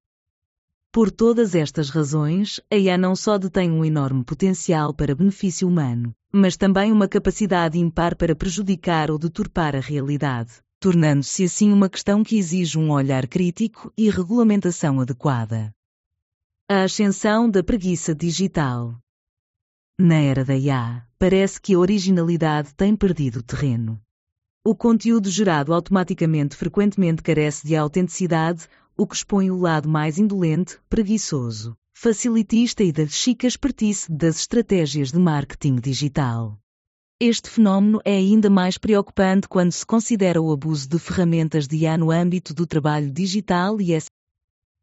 Por 0.95 1.11
todas 1.11 1.55
estas 1.55 1.89
razões, 1.89 2.61
a 2.71 2.77
IA 2.77 2.97
não 2.97 3.17
só 3.17 3.37
detém 3.37 3.69
um 3.69 3.83
enorme 3.83 4.23
potencial 4.23 4.93
para 4.93 5.13
benefício 5.13 5.67
humano, 5.67 6.15
mas 6.31 6.55
também 6.55 6.89
uma 6.89 7.05
capacidade 7.05 7.77
impar 7.77 8.15
para 8.15 8.33
prejudicar 8.33 9.11
ou 9.11 9.19
deturpar 9.19 9.75
a 9.75 9.81
realidade, 9.81 10.53
tornando-se 10.79 11.43
assim 11.43 11.73
uma 11.73 11.89
questão 11.89 12.23
que 12.23 12.37
exige 12.37 12.79
um 12.79 12.91
olhar 12.91 13.27
crítico 13.27 13.91
e 13.97 14.09
regulamentação 14.09 15.01
adequada. 15.01 15.69
A 16.71 16.83
ascensão 16.83 17.49
da 17.49 17.61
preguiça 17.61 18.15
digital. 18.15 18.97
Na 19.99 20.15
era 20.15 20.45
da 20.45 20.55
IA, 20.55 21.05
parece 21.19 21.59
que 21.59 21.73
a 21.73 21.79
originalidade 21.79 22.73
tem 22.73 22.95
perdido 22.95 23.43
terreno. 23.43 23.99
O 24.63 24.73
conteúdo 24.73 25.29
gerado 25.29 25.73
automaticamente 25.73 26.55
frequentemente 26.55 27.21
carece 27.21 27.67
de 27.67 27.75
autenticidade 27.75 28.69
o 28.97 29.05
que 29.05 29.15
expõe 29.15 29.51
o 29.51 29.57
lado 29.57 29.89
mais 29.89 30.17
indolente, 30.17 30.77
preguiçoso, 30.89 31.75
facilitista 31.93 32.81
e 32.81 32.93
da 32.93 33.05
chica 33.05 33.45
espertice 33.45 34.09
das 34.09 34.37
estratégias 34.37 35.11
de 35.11 35.19
marketing 35.19 35.75
digital. 35.75 36.57
Este 37.19 37.49
fenómeno 37.49 37.99
é 38.05 38.15
ainda 38.15 38.49
mais 38.49 38.77
preocupante 38.77 39.49
quando 39.49 39.71
se 39.71 39.85
considera 39.85 40.41
o 40.41 40.51
abuso 40.51 40.87
de 40.87 40.97
ferramentas 40.97 41.67
de 41.67 41.77
IA 41.77 41.97
no 41.97 42.09
âmbito 42.09 42.53
do 42.53 42.65
trabalho 42.65 43.11
digital 43.11 43.81
e 43.81 43.91
esse, 43.91 44.07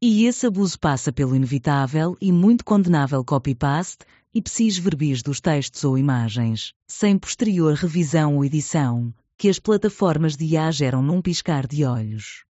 e 0.03 0.27
esse 0.27 0.47
abuso 0.47 0.79
passa 0.79 1.11
pelo 1.11 1.35
inevitável 1.35 2.17
e 2.21 2.31
muito 2.31 2.65
condenável 2.65 3.25
copy-paste 3.25 4.05
e 4.35 4.43
psis 4.43 4.77
verbis 4.77 5.23
dos 5.23 5.41
textos 5.41 5.85
ou 5.85 5.97
imagens, 5.97 6.73
sem 6.87 7.19
posterior 7.19 7.75
revisão 7.75 8.37
ou 8.37 8.45
edição, 8.45 9.15
que 9.39 9.49
as 9.49 9.59
plataformas 9.59 10.37
de 10.37 10.45
IA 10.45 10.71
geram 10.71 11.03
num 11.03 11.23
piscar 11.23 11.67
de 11.67 11.85
olhos. 11.85 12.45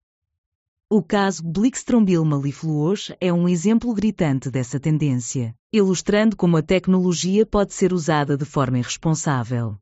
O 0.91 1.03
caso 1.03 1.43
Blixtrombil 1.43 2.25
mellifluos 2.25 3.11
é 3.21 3.31
um 3.31 3.47
exemplo 3.47 3.93
gritante 3.93 4.49
dessa 4.49 4.79
tendência, 4.79 5.53
ilustrando 5.71 6.35
como 6.35 6.57
a 6.57 6.63
tecnologia 6.63 7.45
pode 7.45 7.75
ser 7.75 7.93
usada 7.93 8.35
de 8.35 8.43
forma 8.43 8.79
irresponsável. 8.79 9.77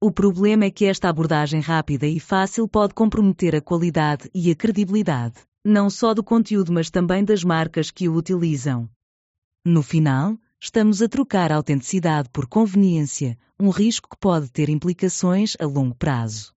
O 0.00 0.10
problema 0.10 0.64
é 0.64 0.70
que 0.70 0.86
esta 0.86 1.10
abordagem 1.10 1.60
rápida 1.60 2.06
e 2.06 2.18
fácil 2.18 2.66
pode 2.66 2.94
comprometer 2.94 3.54
a 3.54 3.60
qualidade 3.60 4.30
e 4.34 4.50
a 4.50 4.56
credibilidade, 4.56 5.34
não 5.62 5.90
só 5.90 6.14
do 6.14 6.24
conteúdo 6.24 6.72
mas 6.72 6.88
também 6.88 7.22
das 7.22 7.44
marcas 7.44 7.90
que 7.90 8.08
o 8.08 8.14
utilizam. 8.14 8.88
No 9.62 9.82
final, 9.82 10.38
estamos 10.58 11.02
a 11.02 11.08
trocar 11.08 11.52
autenticidade 11.52 12.30
por 12.30 12.46
conveniência, 12.46 13.36
um 13.60 13.68
risco 13.68 14.08
que 14.08 14.16
pode 14.18 14.50
ter 14.50 14.70
implicações 14.70 15.54
a 15.60 15.66
longo 15.66 15.94
prazo. 15.94 16.54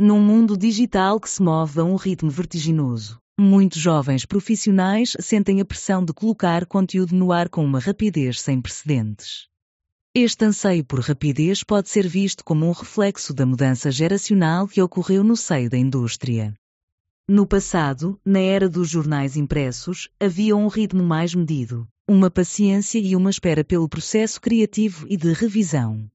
Num 0.00 0.20
mundo 0.20 0.56
digital 0.56 1.18
que 1.18 1.28
se 1.28 1.42
move 1.42 1.80
a 1.80 1.82
um 1.82 1.96
ritmo 1.96 2.30
vertiginoso, 2.30 3.20
muitos 3.36 3.80
jovens 3.80 4.24
profissionais 4.24 5.16
sentem 5.18 5.60
a 5.60 5.64
pressão 5.64 6.04
de 6.04 6.12
colocar 6.12 6.64
conteúdo 6.66 7.16
no 7.16 7.32
ar 7.32 7.48
com 7.48 7.64
uma 7.64 7.80
rapidez 7.80 8.40
sem 8.40 8.60
precedentes. 8.60 9.48
Este 10.14 10.44
anseio 10.44 10.84
por 10.84 11.00
rapidez 11.00 11.64
pode 11.64 11.88
ser 11.88 12.06
visto 12.06 12.44
como 12.44 12.64
um 12.64 12.70
reflexo 12.70 13.34
da 13.34 13.44
mudança 13.44 13.90
geracional 13.90 14.68
que 14.68 14.80
ocorreu 14.80 15.24
no 15.24 15.36
seio 15.36 15.68
da 15.68 15.76
indústria. 15.76 16.54
No 17.26 17.44
passado, 17.44 18.20
na 18.24 18.38
era 18.38 18.68
dos 18.68 18.88
jornais 18.88 19.36
impressos, 19.36 20.08
havia 20.20 20.54
um 20.54 20.68
ritmo 20.68 21.02
mais 21.02 21.34
medido, 21.34 21.88
uma 22.06 22.30
paciência 22.30 23.00
e 23.00 23.16
uma 23.16 23.30
espera 23.30 23.64
pelo 23.64 23.88
processo 23.88 24.40
criativo 24.40 25.08
e 25.10 25.16
de 25.16 25.32
revisão. 25.32 26.08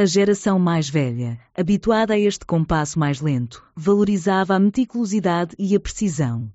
A 0.00 0.06
geração 0.06 0.58
mais 0.58 0.88
velha, 0.88 1.38
habituada 1.54 2.14
a 2.14 2.18
este 2.18 2.46
compasso 2.46 2.98
mais 2.98 3.20
lento, 3.20 3.62
valorizava 3.76 4.54
a 4.54 4.58
meticulosidade 4.58 5.54
e 5.58 5.76
a 5.76 5.78
precisão. 5.78 6.50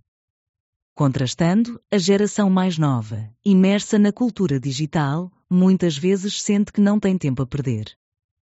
Contrastando, 0.95 1.79
a 1.91 1.97
geração 1.99 2.49
mais 2.49 2.79
nova, 2.79 3.29
imersa 3.45 3.99
na 3.99 4.11
cultura 4.11 4.59
digital, 4.59 5.31
muitas 5.47 5.95
vezes 5.95 6.41
sente 6.41 6.73
que 6.73 6.81
não 6.81 6.99
tem 6.99 7.19
tempo 7.19 7.43
a 7.43 7.45
perder. 7.45 7.95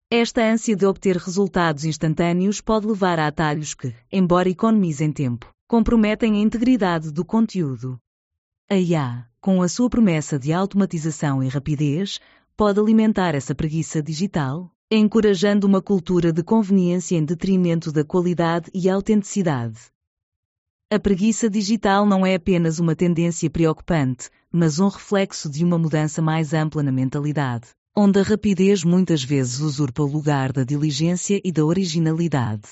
Esta 0.08 0.44
ânsia 0.44 0.76
de 0.76 0.86
obter 0.86 1.16
resultados 1.16 1.84
instantâneos 1.84 2.60
pode 2.60 2.86
levar 2.86 3.18
a 3.18 3.26
atalhos 3.26 3.74
que, 3.74 3.92
embora 4.12 4.48
economizem 4.48 5.10
tempo, 5.10 5.52
comprometem 5.66 6.36
a 6.36 6.40
integridade 6.40 7.10
do 7.10 7.24
conteúdo. 7.24 7.98
A 8.70 8.76
IA, 8.76 9.26
com 9.40 9.60
a 9.60 9.66
sua 9.66 9.90
promessa 9.90 10.38
de 10.38 10.52
automatização 10.52 11.42
e 11.42 11.48
rapidez, 11.48 12.20
pode 12.56 12.78
alimentar 12.78 13.34
essa 13.34 13.56
preguiça 13.56 14.00
digital, 14.00 14.70
encorajando 14.90 15.66
uma 15.66 15.80
cultura 15.80 16.32
de 16.32 16.42
conveniência 16.42 17.16
em 17.16 17.24
detrimento 17.24 17.90
da 17.90 18.04
qualidade 18.04 18.70
e 18.74 18.88
autenticidade. 18.88 19.80
A 20.92 20.98
preguiça 20.98 21.48
digital 21.48 22.06
não 22.06 22.24
é 22.24 22.34
apenas 22.34 22.78
uma 22.78 22.94
tendência 22.94 23.48
preocupante, 23.48 24.28
mas 24.52 24.78
um 24.78 24.88
reflexo 24.88 25.50
de 25.50 25.64
uma 25.64 25.78
mudança 25.78 26.20
mais 26.20 26.52
ampla 26.52 26.82
na 26.82 26.92
mentalidade, 26.92 27.68
onde 27.96 28.20
a 28.20 28.22
rapidez 28.22 28.84
muitas 28.84 29.24
vezes 29.24 29.60
usurpa 29.60 30.02
o 30.02 30.06
lugar 30.06 30.52
da 30.52 30.62
diligência 30.62 31.40
e 31.42 31.50
da 31.50 31.64
originalidade. 31.64 32.68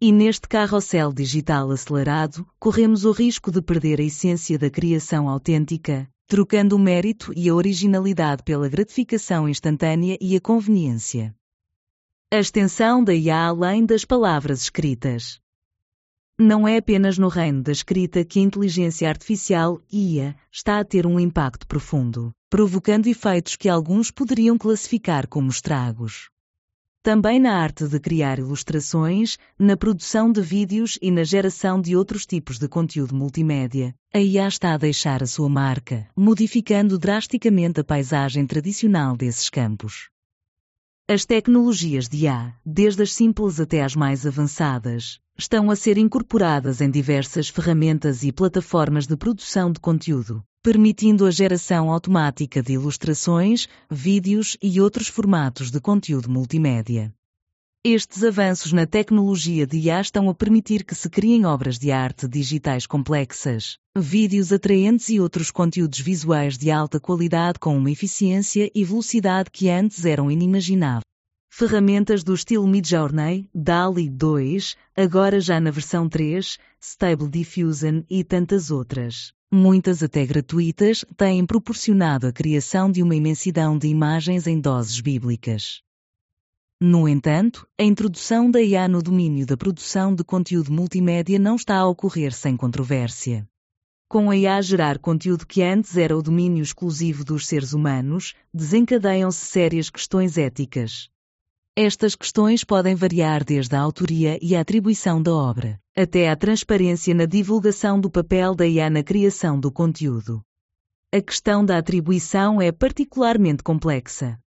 E 0.00 0.10
neste 0.10 0.48
carrossel 0.48 1.12
digital 1.12 1.70
acelerado, 1.70 2.46
corremos 2.58 3.04
o 3.04 3.12
risco 3.12 3.52
de 3.52 3.62
perder 3.62 4.00
a 4.00 4.04
essência 4.04 4.58
da 4.58 4.70
criação 4.70 5.28
autêntica, 5.28 6.08
trocando 6.26 6.74
o 6.74 6.78
mérito 6.78 7.32
e 7.36 7.48
a 7.48 7.54
originalidade 7.54 8.42
pela 8.42 8.68
gratificação 8.68 9.48
instantânea 9.48 10.18
e 10.20 10.34
a 10.36 10.40
conveniência. 10.40 11.34
A 12.32 12.38
extensão 12.38 13.04
da 13.04 13.14
IA 13.14 13.46
além 13.46 13.86
das 13.86 14.04
palavras 14.04 14.62
escritas. 14.62 15.40
Não 16.38 16.66
é 16.66 16.78
apenas 16.78 17.16
no 17.16 17.28
reino 17.28 17.62
da 17.62 17.70
escrita 17.70 18.24
que 18.24 18.40
a 18.40 18.42
inteligência 18.42 19.08
artificial, 19.08 19.80
IA, 19.90 20.34
está 20.50 20.80
a 20.80 20.84
ter 20.84 21.06
um 21.06 21.18
impacto 21.20 21.66
profundo, 21.66 22.32
provocando 22.50 23.06
efeitos 23.06 23.54
que 23.54 23.68
alguns 23.68 24.10
poderiam 24.10 24.58
classificar 24.58 25.28
como 25.28 25.48
estragos. 25.48 26.28
Também 27.06 27.38
na 27.38 27.52
arte 27.52 27.86
de 27.86 28.00
criar 28.00 28.40
ilustrações, 28.40 29.38
na 29.56 29.76
produção 29.76 30.32
de 30.32 30.40
vídeos 30.40 30.98
e 31.00 31.08
na 31.08 31.22
geração 31.22 31.80
de 31.80 31.94
outros 31.94 32.26
tipos 32.26 32.58
de 32.58 32.66
conteúdo 32.66 33.14
multimédia, 33.14 33.94
a 34.12 34.18
IA 34.18 34.48
está 34.48 34.74
a 34.74 34.76
deixar 34.76 35.22
a 35.22 35.26
sua 35.26 35.48
marca, 35.48 36.08
modificando 36.16 36.98
drasticamente 36.98 37.78
a 37.78 37.84
paisagem 37.84 38.44
tradicional 38.44 39.16
desses 39.16 39.48
campos. 39.48 40.10
As 41.08 41.24
tecnologias 41.24 42.08
de 42.08 42.24
IA, 42.24 42.52
desde 42.66 43.04
as 43.04 43.12
simples 43.12 43.60
até 43.60 43.84
as 43.84 43.94
mais 43.94 44.26
avançadas, 44.26 45.20
estão 45.38 45.70
a 45.70 45.76
ser 45.76 45.98
incorporadas 45.98 46.80
em 46.80 46.90
diversas 46.90 47.48
ferramentas 47.48 48.24
e 48.24 48.32
plataformas 48.32 49.06
de 49.06 49.16
produção 49.16 49.70
de 49.70 49.78
conteúdo, 49.78 50.42
permitindo 50.66 51.24
a 51.26 51.30
geração 51.30 51.92
automática 51.92 52.60
de 52.60 52.72
ilustrações, 52.72 53.68
vídeos 53.88 54.56
e 54.60 54.80
outros 54.80 55.06
formatos 55.06 55.70
de 55.70 55.80
conteúdo 55.80 56.28
multimédia. 56.28 57.14
Estes 57.84 58.24
avanços 58.24 58.72
na 58.72 58.84
tecnologia 58.84 59.64
de 59.64 59.78
IA 59.78 60.00
estão 60.00 60.28
a 60.28 60.34
permitir 60.34 60.82
que 60.82 60.92
se 60.92 61.08
criem 61.08 61.46
obras 61.46 61.78
de 61.78 61.92
arte 61.92 62.26
digitais 62.26 62.84
complexas, 62.84 63.78
vídeos 63.96 64.52
atraentes 64.52 65.08
e 65.08 65.20
outros 65.20 65.52
conteúdos 65.52 66.00
visuais 66.00 66.58
de 66.58 66.68
alta 66.68 66.98
qualidade 66.98 67.60
com 67.60 67.78
uma 67.78 67.92
eficiência 67.92 68.68
e 68.74 68.82
velocidade 68.82 69.52
que 69.52 69.70
antes 69.70 70.04
eram 70.04 70.32
inimagináveis. 70.32 71.04
Ferramentas 71.48 72.24
do 72.24 72.34
estilo 72.34 72.66
Midjourney, 72.66 73.48
DALI 73.54 74.10
2, 74.10 74.76
agora 74.96 75.40
já 75.40 75.60
na 75.60 75.70
versão 75.70 76.08
3, 76.08 76.58
Stable 76.82 77.28
Diffusion 77.28 78.02
e 78.10 78.24
tantas 78.24 78.72
outras, 78.72 79.32
muitas 79.52 80.02
até 80.02 80.24
gratuitas, 80.26 81.04
têm 81.16 81.44
proporcionado 81.46 82.26
a 82.26 82.32
criação 82.32 82.90
de 82.90 83.02
uma 83.02 83.14
imensidão 83.14 83.78
de 83.78 83.88
imagens 83.88 84.46
em 84.46 84.60
doses 84.60 85.00
bíblicas. 85.00 85.82
No 86.80 87.08
entanto, 87.08 87.66
a 87.80 87.82
introdução 87.82 88.50
da 88.50 88.60
IA 88.60 88.86
no 88.86 89.02
domínio 89.02 89.46
da 89.46 89.56
produção 89.56 90.14
de 90.14 90.22
conteúdo 90.22 90.70
multimédia 90.70 91.38
não 91.38 91.56
está 91.56 91.76
a 91.78 91.88
ocorrer 91.88 92.34
sem 92.34 92.56
controvérsia. 92.56 93.48
Com 94.08 94.30
a 94.30 94.36
IA 94.36 94.60
gerar 94.60 94.98
conteúdo 94.98 95.46
que 95.46 95.62
antes 95.62 95.96
era 95.96 96.16
o 96.16 96.22
domínio 96.22 96.62
exclusivo 96.62 97.24
dos 97.24 97.46
seres 97.46 97.72
humanos, 97.72 98.34
desencadeiam-se 98.52 99.46
sérias 99.46 99.88
questões 99.88 100.36
éticas. 100.36 101.10
Estas 101.78 102.14
questões 102.14 102.64
podem 102.64 102.94
variar 102.94 103.44
desde 103.44 103.76
a 103.76 103.80
autoria 103.82 104.38
e 104.40 104.56
a 104.56 104.62
atribuição 104.62 105.22
da 105.22 105.34
obra, 105.34 105.78
até 105.94 106.30
à 106.30 106.34
transparência 106.34 107.14
na 107.14 107.26
divulgação 107.26 108.00
do 108.00 108.10
papel 108.10 108.54
da 108.54 108.66
IA 108.66 108.88
na 108.88 109.02
criação 109.02 109.60
do 109.60 109.70
conteúdo. 109.70 110.40
A 111.12 111.20
questão 111.20 111.62
da 111.62 111.76
atribuição 111.76 112.62
é 112.62 112.72
particularmente 112.72 113.62
complexa. 113.62 114.40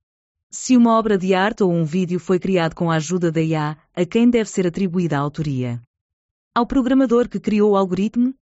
Se 0.50 0.76
uma 0.76 0.98
obra 0.98 1.20
de 1.20 1.36
arte 1.36 1.62
ou 1.62 1.72
um 1.72 1.86
vídeo 1.86 2.20
foi 2.20 2.40
criado 2.40 2.74
com 2.74 2.90
a 2.90 2.96
ajuda 2.96 3.32
da 3.32 3.44
IA, 3.44 3.78
a 3.94 4.06
quem 4.08 4.28
deve 4.28 4.50
ser 4.50 4.66
atribuída 4.66 5.16
a 5.16 5.22
autoria? 5.22 5.80
Ao 6.56 6.66
programador 6.66 7.30
que 7.30 7.40
criou 7.40 7.74
o 7.74 7.78
algoritmo? 7.78 8.34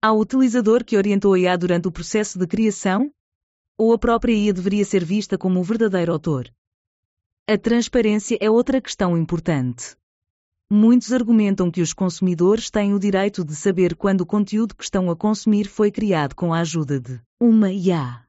Ao 0.00 0.16
utilizador 0.16 0.84
que 0.84 0.96
orientou 0.96 1.34
a 1.34 1.40
IA 1.40 1.58
durante 1.58 1.88
o 1.88 1.92
processo 1.92 2.38
de 2.38 2.46
criação? 2.46 3.10
Ou 3.76 3.92
a 3.92 3.98
própria 3.98 4.32
IA 4.32 4.52
deveria 4.52 4.84
ser 4.84 5.04
vista 5.04 5.36
como 5.36 5.58
o 5.58 5.64
verdadeiro 5.64 6.12
autor? 6.12 6.48
A 7.52 7.58
transparência 7.58 8.38
é 8.40 8.50
outra 8.50 8.80
questão 8.80 9.14
importante. 9.14 9.94
Muitos 10.72 11.12
argumentam 11.12 11.70
que 11.70 11.82
os 11.82 11.92
consumidores 11.92 12.70
têm 12.70 12.94
o 12.94 12.98
direito 12.98 13.44
de 13.44 13.54
saber 13.54 13.94
quando 13.94 14.22
o 14.22 14.26
conteúdo 14.26 14.74
que 14.74 14.82
estão 14.82 15.10
a 15.10 15.14
consumir 15.14 15.68
foi 15.68 15.90
criado 15.90 16.34
com 16.34 16.54
a 16.54 16.60
ajuda 16.60 16.98
de 16.98 17.20
uma 17.38 17.70
IA. 17.70 18.24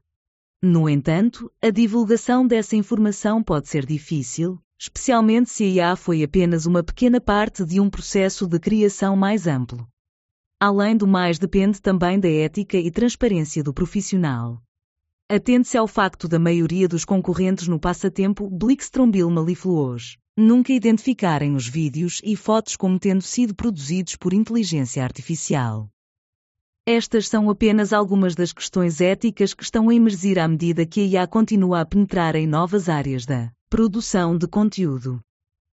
No 0.62 0.90
entanto, 0.90 1.50
a 1.62 1.70
divulgação 1.70 2.46
dessa 2.46 2.76
informação 2.76 3.42
pode 3.42 3.66
ser 3.66 3.86
difícil, 3.86 4.60
especialmente 4.78 5.48
se 5.48 5.64
a 5.64 5.68
IA 5.68 5.96
foi 5.96 6.22
apenas 6.22 6.66
uma 6.66 6.82
pequena 6.82 7.18
parte 7.18 7.64
de 7.64 7.80
um 7.80 7.88
processo 7.88 8.46
de 8.46 8.60
criação 8.60 9.16
mais 9.16 9.46
amplo. 9.46 9.88
Além 10.60 10.98
do 10.98 11.06
mais, 11.06 11.38
depende 11.38 11.80
também 11.80 12.20
da 12.20 12.28
ética 12.28 12.76
e 12.76 12.90
transparência 12.90 13.64
do 13.64 13.72
profissional. 13.72 14.60
Atende-se 15.30 15.78
ao 15.78 15.88
facto 15.88 16.28
da 16.28 16.38
maioria 16.38 16.86
dos 16.86 17.04
concorrentes 17.04 17.66
no 17.66 17.80
passatempo 17.80 18.50
Blixtrombil 18.50 19.30
Malifluos 19.30 20.18
nunca 20.36 20.72
identificarem 20.72 21.54
os 21.54 21.66
vídeos 21.66 22.20
e 22.24 22.36
fotos 22.36 22.76
como 22.76 22.98
tendo 22.98 23.22
sido 23.22 23.54
produzidos 23.54 24.16
por 24.16 24.34
inteligência 24.34 25.02
artificial. 25.02 25.88
Estas 26.86 27.28
são 27.28 27.48
apenas 27.48 27.92
algumas 27.92 28.34
das 28.34 28.52
questões 28.52 29.00
éticas 29.00 29.54
que 29.54 29.62
estão 29.62 29.88
a 29.88 29.94
emergir 29.94 30.38
à 30.38 30.46
medida 30.46 30.84
que 30.84 31.00
a 31.00 31.04
IA 31.04 31.26
continua 31.26 31.80
a 31.80 31.86
penetrar 31.86 32.34
em 32.34 32.46
novas 32.46 32.88
áreas 32.88 33.24
da 33.24 33.50
produção 33.70 34.36
de 34.36 34.46
conteúdo. 34.46 35.20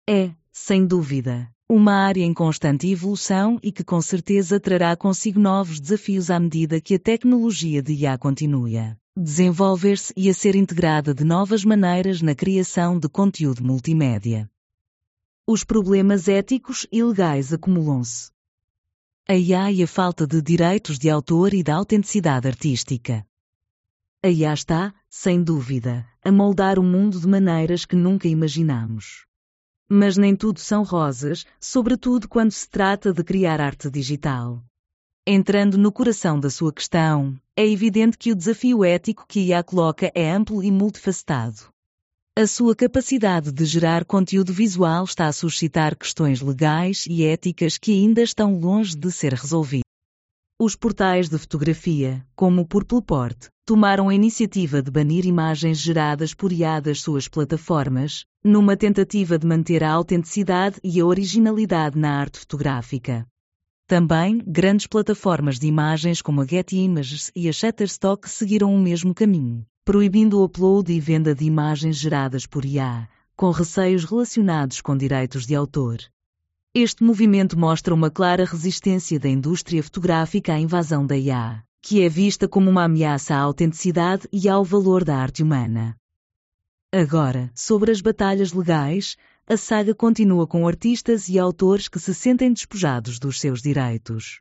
É, 0.08 0.30
sem 0.52 0.86
dúvida, 0.86 1.50
uma 1.68 1.94
área 1.94 2.22
em 2.22 2.32
constante 2.32 2.86
evolução 2.86 3.58
e 3.62 3.72
que 3.72 3.82
com 3.82 4.00
certeza 4.00 4.60
trará 4.60 4.94
consigo 4.94 5.40
novos 5.40 5.80
desafios 5.80 6.30
à 6.30 6.38
medida 6.38 6.80
que 6.80 6.94
a 6.94 6.98
tecnologia 6.98 7.82
de 7.82 7.94
IA 7.94 8.16
continue 8.16 8.78
a 8.78 8.96
desenvolver-se 9.20 10.14
e 10.16 10.30
a 10.30 10.34
ser 10.34 10.56
integrada 10.56 11.12
de 11.12 11.24
novas 11.24 11.62
maneiras 11.62 12.22
na 12.22 12.34
criação 12.34 12.98
de 12.98 13.06
conteúdo 13.06 13.62
multimédia. 13.62 14.50
Os 15.46 15.62
problemas 15.62 16.26
éticos 16.26 16.86
e 16.90 17.02
legais 17.02 17.52
acumulam-se 17.52 18.30
a 19.28 19.34
IA 19.34 19.70
e 19.70 19.82
a 19.82 19.86
falta 19.86 20.26
de 20.26 20.40
direitos 20.40 20.98
de 20.98 21.10
autor 21.10 21.52
e 21.52 21.62
da 21.62 21.76
autenticidade 21.76 22.48
artística. 22.48 23.24
A 24.24 24.28
IA 24.28 24.54
está, 24.54 24.94
sem 25.08 25.42
dúvida, 25.42 26.06
a 26.24 26.32
moldar 26.32 26.78
o 26.78 26.82
mundo 26.82 27.20
de 27.20 27.28
maneiras 27.28 27.84
que 27.84 27.94
nunca 27.94 28.26
imaginamos. 28.26 29.26
Mas 29.88 30.16
nem 30.16 30.34
tudo 30.34 30.60
são 30.60 30.82
rosas, 30.82 31.44
sobretudo 31.60 32.26
quando 32.26 32.52
se 32.52 32.68
trata 32.68 33.12
de 33.12 33.22
criar 33.22 33.60
arte 33.60 33.90
digital. 33.90 34.64
Entrando 35.26 35.76
no 35.76 35.92
coração 35.92 36.40
da 36.40 36.48
sua 36.48 36.72
questão, 36.72 37.36
é 37.54 37.66
evidente 37.66 38.16
que 38.16 38.32
o 38.32 38.34
desafio 38.34 38.82
ético 38.82 39.26
que 39.28 39.40
IA 39.40 39.62
coloca 39.62 40.10
é 40.14 40.30
amplo 40.30 40.62
e 40.62 40.70
multifacetado. 40.70 41.68
A 42.36 42.46
sua 42.46 42.74
capacidade 42.74 43.52
de 43.52 43.64
gerar 43.66 44.06
conteúdo 44.06 44.50
visual 44.50 45.04
está 45.04 45.26
a 45.26 45.32
suscitar 45.32 45.94
questões 45.94 46.40
legais 46.40 47.04
e 47.06 47.22
éticas 47.22 47.76
que 47.76 47.92
ainda 47.92 48.22
estão 48.22 48.58
longe 48.58 48.96
de 48.96 49.12
ser 49.12 49.34
resolvidas. 49.34 49.84
Os 50.58 50.74
portais 50.74 51.28
de 51.28 51.36
fotografia, 51.36 52.26
como 52.34 52.62
o 52.62 52.66
Purpleport, 52.66 53.48
tomaram 53.66 54.08
a 54.08 54.14
iniciativa 54.14 54.82
de 54.82 54.90
banir 54.90 55.26
imagens 55.26 55.78
geradas 55.78 56.32
por 56.32 56.50
IA 56.50 56.80
das 56.80 57.02
suas 57.02 57.28
plataformas, 57.28 58.24
numa 58.42 58.74
tentativa 58.74 59.38
de 59.38 59.46
manter 59.46 59.84
a 59.84 59.92
autenticidade 59.92 60.80
e 60.82 60.98
a 60.98 61.04
originalidade 61.04 61.98
na 61.98 62.18
arte 62.18 62.38
fotográfica. 62.38 63.26
Também, 63.90 64.40
grandes 64.46 64.86
plataformas 64.86 65.58
de 65.58 65.66
imagens 65.66 66.22
como 66.22 66.42
a 66.42 66.46
Getty 66.46 66.76
Images 66.76 67.32
e 67.34 67.48
a 67.48 67.52
Shutterstock 67.52 68.30
seguiram 68.30 68.72
o 68.72 68.78
mesmo 68.78 69.12
caminho, 69.12 69.66
proibindo 69.84 70.38
o 70.38 70.44
upload 70.44 70.92
e 70.92 71.00
venda 71.00 71.34
de 71.34 71.44
imagens 71.44 71.96
geradas 71.96 72.46
por 72.46 72.64
IA, 72.64 73.08
com 73.34 73.50
receios 73.50 74.04
relacionados 74.04 74.80
com 74.80 74.96
direitos 74.96 75.44
de 75.44 75.56
autor. 75.56 75.98
Este 76.72 77.02
movimento 77.02 77.58
mostra 77.58 77.92
uma 77.92 78.12
clara 78.12 78.44
resistência 78.44 79.18
da 79.18 79.28
indústria 79.28 79.82
fotográfica 79.82 80.54
à 80.54 80.60
invasão 80.60 81.04
da 81.04 81.16
IA, 81.16 81.60
que 81.82 82.00
é 82.00 82.08
vista 82.08 82.46
como 82.46 82.70
uma 82.70 82.84
ameaça 82.84 83.34
à 83.34 83.40
autenticidade 83.40 84.28
e 84.32 84.48
ao 84.48 84.64
valor 84.64 85.02
da 85.02 85.16
arte 85.16 85.42
humana. 85.42 85.96
Agora, 86.92 87.50
sobre 87.56 87.90
as 87.90 88.00
batalhas 88.00 88.52
legais, 88.52 89.16
a 89.50 89.56
saga 89.56 89.92
continua 89.92 90.46
com 90.46 90.64
artistas 90.64 91.28
e 91.28 91.36
autores 91.36 91.88
que 91.88 91.98
se 91.98 92.14
sentem 92.14 92.52
despojados 92.52 93.18
dos 93.18 93.40
seus 93.40 93.60
direitos. 93.60 94.40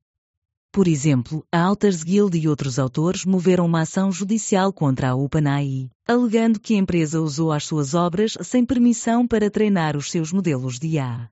Por 0.72 0.88
exemplo, 0.88 1.44
a 1.52 1.64
Authors 1.64 2.04
Guild 2.04 2.38
e 2.38 2.48
outros 2.48 2.78
autores 2.78 3.26
moveram 3.26 3.66
uma 3.66 3.82
ação 3.82 4.12
judicial 4.12 4.72
contra 4.72 5.10
a 5.10 5.16
OpenAI, 5.16 5.90
alegando 6.08 6.60
que 6.60 6.76
a 6.76 6.78
empresa 6.78 7.20
usou 7.20 7.52
as 7.52 7.64
suas 7.66 7.96
obras 7.96 8.38
sem 8.44 8.64
permissão 8.64 9.28
para 9.28 9.50
treinar 9.50 9.98
os 9.98 10.12
seus 10.12 10.32
modelos 10.32 10.78
de 10.78 10.90
IA. 10.90 11.28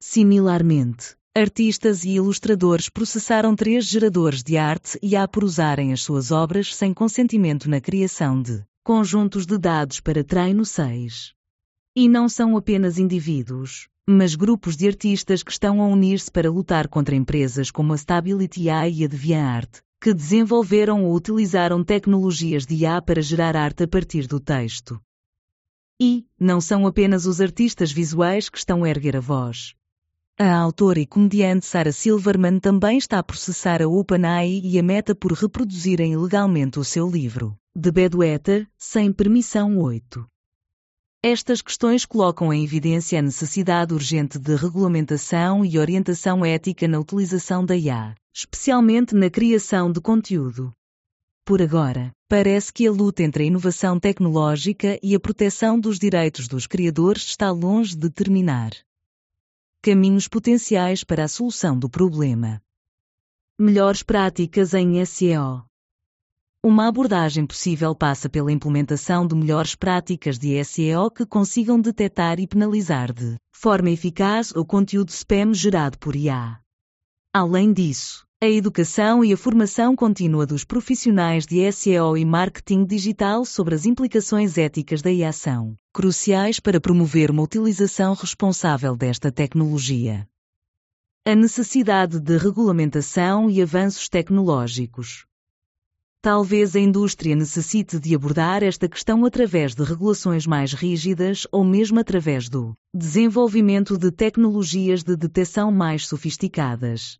Similarmente, 0.00 1.14
artistas 1.36 2.02
e 2.02 2.16
ilustradores 2.16 2.88
processaram 2.88 3.54
três 3.54 3.84
geradores 3.84 4.42
de 4.42 4.56
arte 4.56 4.98
IA 5.00 5.28
por 5.28 5.44
usarem 5.44 5.92
as 5.92 6.02
suas 6.02 6.32
obras 6.32 6.74
sem 6.74 6.92
consentimento 6.92 7.70
na 7.70 7.80
criação 7.80 8.42
de 8.42 8.64
conjuntos 8.82 9.46
de 9.46 9.56
dados 9.56 10.00
para 10.00 10.24
treino 10.24 10.64
6. 10.64 11.32
E 11.96 12.08
não 12.08 12.28
são 12.28 12.56
apenas 12.56 12.98
indivíduos, 12.98 13.86
mas 14.04 14.34
grupos 14.34 14.76
de 14.76 14.88
artistas 14.88 15.44
que 15.44 15.52
estão 15.52 15.80
a 15.80 15.86
unir-se 15.86 16.28
para 16.28 16.50
lutar 16.50 16.88
contra 16.88 17.14
empresas 17.14 17.70
como 17.70 17.92
a 17.92 17.96
Stability 17.96 18.68
AI 18.68 18.94
e 18.94 19.04
a 19.04 19.06
DeviantArt, 19.06 19.78
que 20.00 20.12
desenvolveram 20.12 21.04
ou 21.04 21.14
utilizaram 21.14 21.84
tecnologias 21.84 22.66
de 22.66 22.74
IA 22.74 23.00
para 23.00 23.22
gerar 23.22 23.56
arte 23.56 23.84
a 23.84 23.88
partir 23.88 24.26
do 24.26 24.40
texto. 24.40 25.00
E, 26.02 26.26
não 26.36 26.60
são 26.60 26.84
apenas 26.84 27.26
os 27.26 27.40
artistas 27.40 27.92
visuais 27.92 28.48
que 28.48 28.58
estão 28.58 28.82
a 28.82 28.90
erguer 28.90 29.16
a 29.16 29.20
voz. 29.20 29.76
A 30.36 30.52
autora 30.52 30.98
e 30.98 31.06
comediante 31.06 31.64
Sarah 31.64 31.92
Silverman 31.92 32.58
também 32.58 32.98
está 32.98 33.20
a 33.20 33.22
processar 33.22 33.80
a 33.80 33.86
OpenAI 33.86 34.60
e 34.64 34.80
a 34.80 34.82
Meta 34.82 35.14
por 35.14 35.30
reproduzirem 35.30 36.14
ilegalmente 36.14 36.76
o 36.80 36.82
seu 36.82 37.08
livro, 37.08 37.56
The 37.80 37.92
Bedwetter, 37.92 38.68
sem 38.76 39.12
permissão 39.12 39.78
8. 39.78 40.26
Estas 41.26 41.62
questões 41.62 42.04
colocam 42.04 42.52
em 42.52 42.62
evidência 42.62 43.18
a 43.18 43.22
necessidade 43.22 43.94
urgente 43.94 44.38
de 44.38 44.54
regulamentação 44.56 45.64
e 45.64 45.78
orientação 45.78 46.44
ética 46.44 46.86
na 46.86 47.00
utilização 47.00 47.64
da 47.64 47.74
IA, 47.74 48.14
especialmente 48.30 49.14
na 49.14 49.30
criação 49.30 49.90
de 49.90 50.02
conteúdo. 50.02 50.70
Por 51.42 51.62
agora, 51.62 52.12
parece 52.28 52.70
que 52.70 52.86
a 52.86 52.92
luta 52.92 53.22
entre 53.22 53.44
a 53.44 53.46
inovação 53.46 53.98
tecnológica 53.98 55.00
e 55.02 55.14
a 55.14 55.18
proteção 55.18 55.80
dos 55.80 55.98
direitos 55.98 56.46
dos 56.46 56.66
criadores 56.66 57.22
está 57.22 57.50
longe 57.50 57.96
de 57.96 58.10
terminar. 58.10 58.72
Caminhos 59.80 60.28
potenciais 60.28 61.02
para 61.04 61.24
a 61.24 61.28
solução 61.28 61.78
do 61.78 61.88
problema. 61.88 62.60
Melhores 63.58 64.02
práticas 64.02 64.74
em 64.74 65.02
SEO. 65.06 65.64
Uma 66.64 66.88
abordagem 66.88 67.44
possível 67.44 67.94
passa 67.94 68.26
pela 68.26 68.50
implementação 68.50 69.26
de 69.26 69.34
melhores 69.34 69.74
práticas 69.74 70.38
de 70.38 70.64
SEO 70.64 71.10
que 71.10 71.26
consigam 71.26 71.78
detectar 71.78 72.40
e 72.40 72.46
penalizar 72.46 73.12
de 73.12 73.36
forma 73.54 73.90
eficaz 73.90 74.50
o 74.52 74.64
conteúdo 74.64 75.10
spam 75.10 75.52
gerado 75.52 75.98
por 75.98 76.16
IA. 76.16 76.58
Além 77.34 77.70
disso, 77.70 78.24
a 78.42 78.48
educação 78.48 79.22
e 79.22 79.30
a 79.30 79.36
formação 79.36 79.94
contínua 79.94 80.46
dos 80.46 80.64
profissionais 80.64 81.44
de 81.44 81.70
SEO 81.70 82.16
e 82.16 82.24
marketing 82.24 82.86
digital 82.86 83.44
sobre 83.44 83.74
as 83.74 83.84
implicações 83.84 84.56
éticas 84.56 85.02
da 85.02 85.12
IA 85.12 85.32
são 85.32 85.76
cruciais 85.92 86.60
para 86.60 86.80
promover 86.80 87.30
uma 87.30 87.42
utilização 87.42 88.14
responsável 88.14 88.96
desta 88.96 89.30
tecnologia. 89.30 90.26
A 91.26 91.34
necessidade 91.34 92.18
de 92.18 92.38
regulamentação 92.38 93.50
e 93.50 93.60
avanços 93.60 94.08
tecnológicos. 94.08 95.26
Talvez 96.24 96.74
a 96.74 96.80
indústria 96.80 97.36
necessite 97.36 98.00
de 98.00 98.14
abordar 98.14 98.62
esta 98.62 98.88
questão 98.88 99.26
através 99.26 99.74
de 99.74 99.84
regulações 99.84 100.46
mais 100.46 100.72
rígidas 100.72 101.46
ou 101.52 101.62
mesmo 101.62 102.00
através 102.00 102.48
do 102.48 102.72
desenvolvimento 102.94 103.98
de 103.98 104.10
tecnologias 104.10 105.02
de 105.02 105.16
detecção 105.16 105.70
mais 105.70 106.06
sofisticadas. 106.06 107.18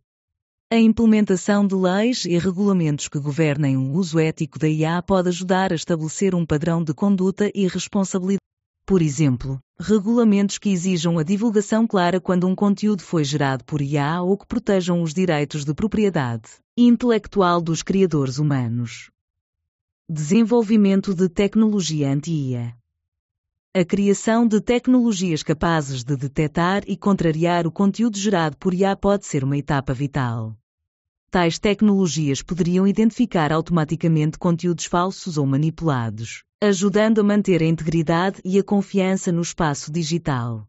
A 0.73 0.77
implementação 0.77 1.67
de 1.67 1.75
leis 1.75 2.25
e 2.25 2.35
regulamentos 2.39 3.07
que 3.07 3.19
governem 3.19 3.77
o 3.77 3.91
uso 3.91 4.17
ético 4.17 4.57
da 4.57 4.67
IA 4.67 5.03
pode 5.03 5.29
ajudar 5.29 5.71
a 5.71 5.75
estabelecer 5.75 6.33
um 6.33 6.43
padrão 6.43 6.83
de 6.83 6.91
conduta 6.91 7.51
e 7.53 7.67
responsabilidade. 7.67 8.39
Por 8.87 9.03
exemplo, 9.03 9.59
regulamentos 9.79 10.57
que 10.57 10.71
exijam 10.71 11.19
a 11.19 11.23
divulgação 11.23 11.85
clara 11.85 12.19
quando 12.19 12.47
um 12.47 12.55
conteúdo 12.55 13.03
foi 13.03 13.23
gerado 13.23 13.63
por 13.65 13.83
IA 13.83 14.23
ou 14.23 14.35
que 14.35 14.47
protejam 14.47 15.03
os 15.03 15.13
direitos 15.13 15.63
de 15.63 15.75
propriedade 15.75 16.64
intelectual 16.77 17.61
dos 17.61 17.81
criadores 17.81 18.37
humanos. 18.37 19.09
Desenvolvimento 20.09 21.15
de 21.15 21.29
tecnologia 21.29 22.11
anti-IA. 22.11 22.75
A 23.73 23.85
criação 23.85 24.45
de 24.45 24.59
tecnologias 24.59 25.41
capazes 25.41 26.03
de 26.03 26.17
detectar 26.17 26.83
e 26.85 26.97
contrariar 26.97 27.65
o 27.65 27.71
conteúdo 27.71 28.17
gerado 28.17 28.57
por 28.57 28.73
IA 28.73 28.93
pode 28.93 29.25
ser 29.25 29.41
uma 29.41 29.57
etapa 29.57 29.93
vital. 29.93 30.53
Tais 31.31 31.57
tecnologias 31.57 32.41
poderiam 32.41 32.85
identificar 32.85 33.53
automaticamente 33.53 34.37
conteúdos 34.37 34.83
falsos 34.83 35.37
ou 35.37 35.45
manipulados, 35.45 36.43
ajudando 36.61 37.19
a 37.19 37.23
manter 37.23 37.61
a 37.63 37.65
integridade 37.65 38.41
e 38.43 38.59
a 38.59 38.63
confiança 38.63 39.31
no 39.31 39.41
espaço 39.41 39.89
digital. 39.89 40.67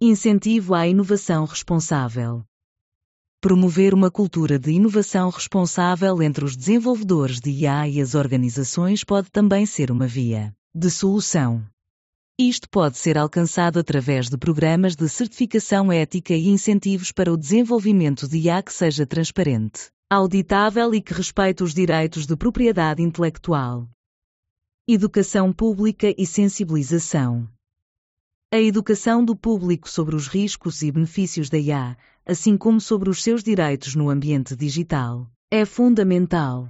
Incentivo 0.00 0.72
à 0.72 0.86
inovação 0.86 1.46
responsável. 1.46 2.44
Promover 3.42 3.94
uma 3.94 4.10
cultura 4.10 4.58
de 4.58 4.70
inovação 4.70 5.30
responsável 5.30 6.22
entre 6.22 6.44
os 6.44 6.54
desenvolvedores 6.54 7.40
de 7.40 7.50
IA 7.50 7.88
e 7.88 7.98
as 7.98 8.14
organizações 8.14 9.02
pode 9.02 9.30
também 9.30 9.64
ser 9.64 9.90
uma 9.90 10.06
via 10.06 10.54
de 10.74 10.90
solução. 10.90 11.64
Isto 12.38 12.68
pode 12.68 12.98
ser 12.98 13.16
alcançado 13.16 13.78
através 13.78 14.28
de 14.28 14.36
programas 14.36 14.94
de 14.94 15.08
certificação 15.08 15.90
ética 15.90 16.34
e 16.34 16.48
incentivos 16.48 17.12
para 17.12 17.32
o 17.32 17.36
desenvolvimento 17.36 18.28
de 18.28 18.36
IA 18.40 18.62
que 18.62 18.74
seja 18.74 19.06
transparente, 19.06 19.88
auditável 20.10 20.94
e 20.94 21.00
que 21.00 21.14
respeite 21.14 21.62
os 21.62 21.72
direitos 21.72 22.26
de 22.26 22.36
propriedade 22.36 23.02
intelectual. 23.02 23.88
Educação 24.86 25.50
pública 25.50 26.14
e 26.18 26.26
sensibilização. 26.26 27.48
A 28.52 28.58
educação 28.58 29.24
do 29.24 29.36
público 29.36 29.88
sobre 29.88 30.16
os 30.16 30.26
riscos 30.26 30.82
e 30.82 30.90
benefícios 30.90 31.48
da 31.48 31.56
IA, 31.56 31.96
assim 32.26 32.56
como 32.56 32.80
sobre 32.80 33.08
os 33.08 33.22
seus 33.22 33.44
direitos 33.44 33.94
no 33.94 34.10
ambiente 34.10 34.56
digital, 34.56 35.30
é 35.52 35.64
fundamental. 35.64 36.68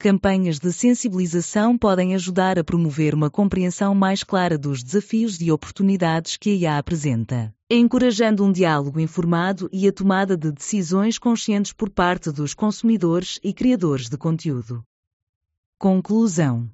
Campanhas 0.00 0.58
de 0.58 0.72
sensibilização 0.72 1.78
podem 1.78 2.16
ajudar 2.16 2.58
a 2.58 2.64
promover 2.64 3.14
uma 3.14 3.30
compreensão 3.30 3.94
mais 3.94 4.24
clara 4.24 4.58
dos 4.58 4.82
desafios 4.82 5.40
e 5.40 5.52
oportunidades 5.52 6.36
que 6.36 6.50
a 6.50 6.54
IA 6.54 6.78
apresenta, 6.78 7.54
encorajando 7.70 8.44
um 8.44 8.50
diálogo 8.50 8.98
informado 8.98 9.70
e 9.72 9.86
a 9.86 9.92
tomada 9.92 10.36
de 10.36 10.50
decisões 10.50 11.20
conscientes 11.20 11.72
por 11.72 11.88
parte 11.88 12.32
dos 12.32 12.52
consumidores 12.52 13.38
e 13.44 13.54
criadores 13.54 14.08
de 14.08 14.18
conteúdo. 14.18 14.82
Conclusão 15.78 16.68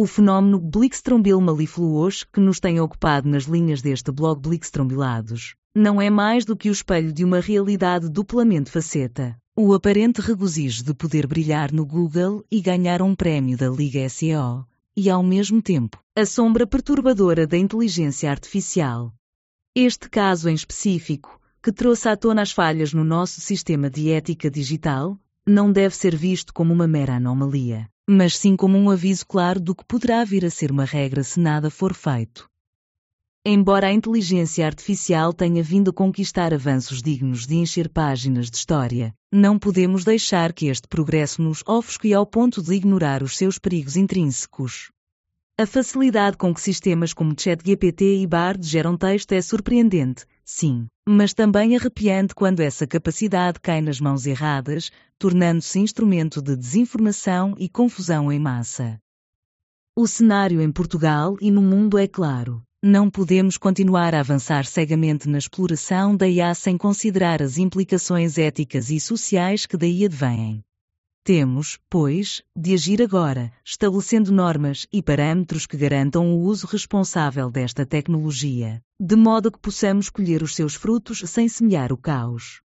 o 0.00 0.06
fenómeno 0.06 0.60
Blickstrombil 0.60 1.40
malifluos 1.40 2.22
que 2.22 2.38
nos 2.38 2.60
tem 2.60 2.78
ocupado 2.78 3.28
nas 3.28 3.46
linhas 3.46 3.82
deste 3.82 4.12
blog 4.12 4.40
Blickstrombilados 4.40 5.56
não 5.74 6.00
é 6.00 6.08
mais 6.08 6.44
do 6.44 6.56
que 6.56 6.68
o 6.68 6.72
espelho 6.72 7.12
de 7.12 7.24
uma 7.24 7.40
realidade 7.40 8.08
duplamente 8.08 8.70
faceta. 8.70 9.36
O 9.56 9.74
aparente 9.74 10.20
regozijo 10.20 10.84
de 10.84 10.94
poder 10.94 11.26
brilhar 11.26 11.72
no 11.72 11.84
Google 11.84 12.44
e 12.48 12.60
ganhar 12.60 13.02
um 13.02 13.12
prémio 13.12 13.56
da 13.56 13.68
Liga 13.68 14.08
SEO, 14.08 14.64
e 14.96 15.10
ao 15.10 15.20
mesmo 15.20 15.60
tempo, 15.60 15.98
a 16.14 16.24
sombra 16.24 16.64
perturbadora 16.64 17.44
da 17.44 17.58
inteligência 17.58 18.30
artificial. 18.30 19.12
Este 19.74 20.08
caso 20.08 20.48
em 20.48 20.54
específico, 20.54 21.40
que 21.60 21.72
trouxe 21.72 22.08
à 22.08 22.16
tona 22.16 22.42
as 22.42 22.52
falhas 22.52 22.92
no 22.92 23.02
nosso 23.02 23.40
sistema 23.40 23.90
de 23.90 24.12
ética 24.12 24.48
digital, 24.48 25.18
não 25.44 25.72
deve 25.72 25.96
ser 25.96 26.14
visto 26.14 26.54
como 26.54 26.72
uma 26.72 26.86
mera 26.86 27.16
anomalia 27.16 27.90
mas 28.08 28.38
sim 28.38 28.56
como 28.56 28.78
um 28.78 28.88
aviso 28.88 29.26
claro 29.26 29.60
do 29.60 29.74
que 29.74 29.84
poderá 29.84 30.24
vir 30.24 30.46
a 30.46 30.50
ser 30.50 30.70
uma 30.72 30.86
regra 30.86 31.22
se 31.22 31.38
nada 31.38 31.68
for 31.68 31.92
feito. 31.92 32.48
Embora 33.44 33.88
a 33.88 33.92
inteligência 33.92 34.64
artificial 34.64 35.32
tenha 35.32 35.62
vindo 35.62 35.90
a 35.90 35.92
conquistar 35.92 36.54
avanços 36.54 37.02
dignos 37.02 37.46
de 37.46 37.56
encher 37.56 37.88
páginas 37.90 38.50
de 38.50 38.56
história, 38.56 39.14
não 39.30 39.58
podemos 39.58 40.04
deixar 40.04 40.54
que 40.54 40.68
este 40.68 40.88
progresso 40.88 41.42
nos 41.42 41.62
ofusque 41.66 42.14
ao 42.14 42.24
ponto 42.24 42.62
de 42.62 42.74
ignorar 42.74 43.22
os 43.22 43.36
seus 43.36 43.58
perigos 43.58 43.94
intrínsecos. 43.94 44.90
A 45.58 45.66
facilidade 45.66 46.36
com 46.38 46.54
que 46.54 46.62
sistemas 46.62 47.12
como 47.12 47.34
ChatGPT 47.38 48.22
e 48.22 48.26
Bard 48.26 48.66
geram 48.66 48.96
texto 48.96 49.32
é 49.32 49.42
surpreendente, 49.42 50.24
sim, 50.48 50.86
mas 51.06 51.34
também 51.34 51.76
arrepiante 51.76 52.34
quando 52.34 52.60
essa 52.60 52.86
capacidade 52.86 53.60
cai 53.60 53.82
nas 53.82 54.00
mãos 54.00 54.26
erradas, 54.26 54.90
tornando-se 55.18 55.78
instrumento 55.78 56.40
de 56.40 56.56
desinformação 56.56 57.54
e 57.58 57.68
confusão 57.68 58.32
em 58.32 58.38
massa. 58.38 58.98
O 59.94 60.06
cenário 60.06 60.62
em 60.62 60.72
Portugal 60.72 61.36
e 61.40 61.50
no 61.50 61.60
mundo 61.60 61.98
é 61.98 62.08
claro. 62.08 62.62
Não 62.82 63.10
podemos 63.10 63.58
continuar 63.58 64.14
a 64.14 64.20
avançar 64.20 64.64
cegamente 64.64 65.28
na 65.28 65.36
exploração 65.36 66.16
da 66.16 66.26
IA 66.26 66.54
sem 66.54 66.78
considerar 66.78 67.42
as 67.42 67.58
implicações 67.58 68.38
éticas 68.38 68.88
e 68.88 68.98
sociais 68.98 69.66
que 69.66 69.76
daí 69.76 70.04
advêm. 70.04 70.64
Temos, 71.24 71.78
pois, 71.90 72.42
de 72.56 72.72
agir 72.72 73.02
agora, 73.02 73.52
estabelecendo 73.64 74.32
normas 74.32 74.86
e 74.92 75.02
parâmetros 75.02 75.66
que 75.66 75.76
garantam 75.76 76.32
o 76.32 76.40
uso 76.40 76.66
responsável 76.66 77.50
desta 77.50 77.84
tecnologia, 77.84 78.82
de 78.98 79.14
modo 79.14 79.52
que 79.52 79.58
possamos 79.58 80.08
colher 80.08 80.42
os 80.42 80.54
seus 80.54 80.74
frutos 80.74 81.22
sem 81.26 81.48
semear 81.48 81.92
o 81.92 81.96
caos. 81.96 82.62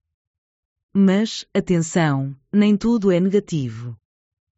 Mas, 0.93 1.45
atenção, 1.53 2.35
nem 2.53 2.77
tudo 2.77 3.11
é 3.11 3.19
negativo. 3.19 3.97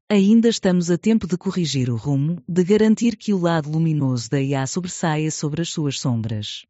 Ainda 0.10 0.50
estamos 0.50 0.92
a 0.92 0.98
tempo 0.98 1.26
de 1.26 1.38
corrigir 1.38 1.90
o 1.90 1.96
rumo, 1.96 2.44
de 2.48 2.64
garantir 2.64 3.16
que 3.16 3.34
o 3.34 3.40
lado 3.40 3.70
luminoso 3.70 4.30
da 4.30 4.42
IA 4.42 4.68
sobressaia 4.68 5.32
sobre 5.32 5.62
as 5.62 5.70
suas 5.70 6.00
sombras. 6.00 6.66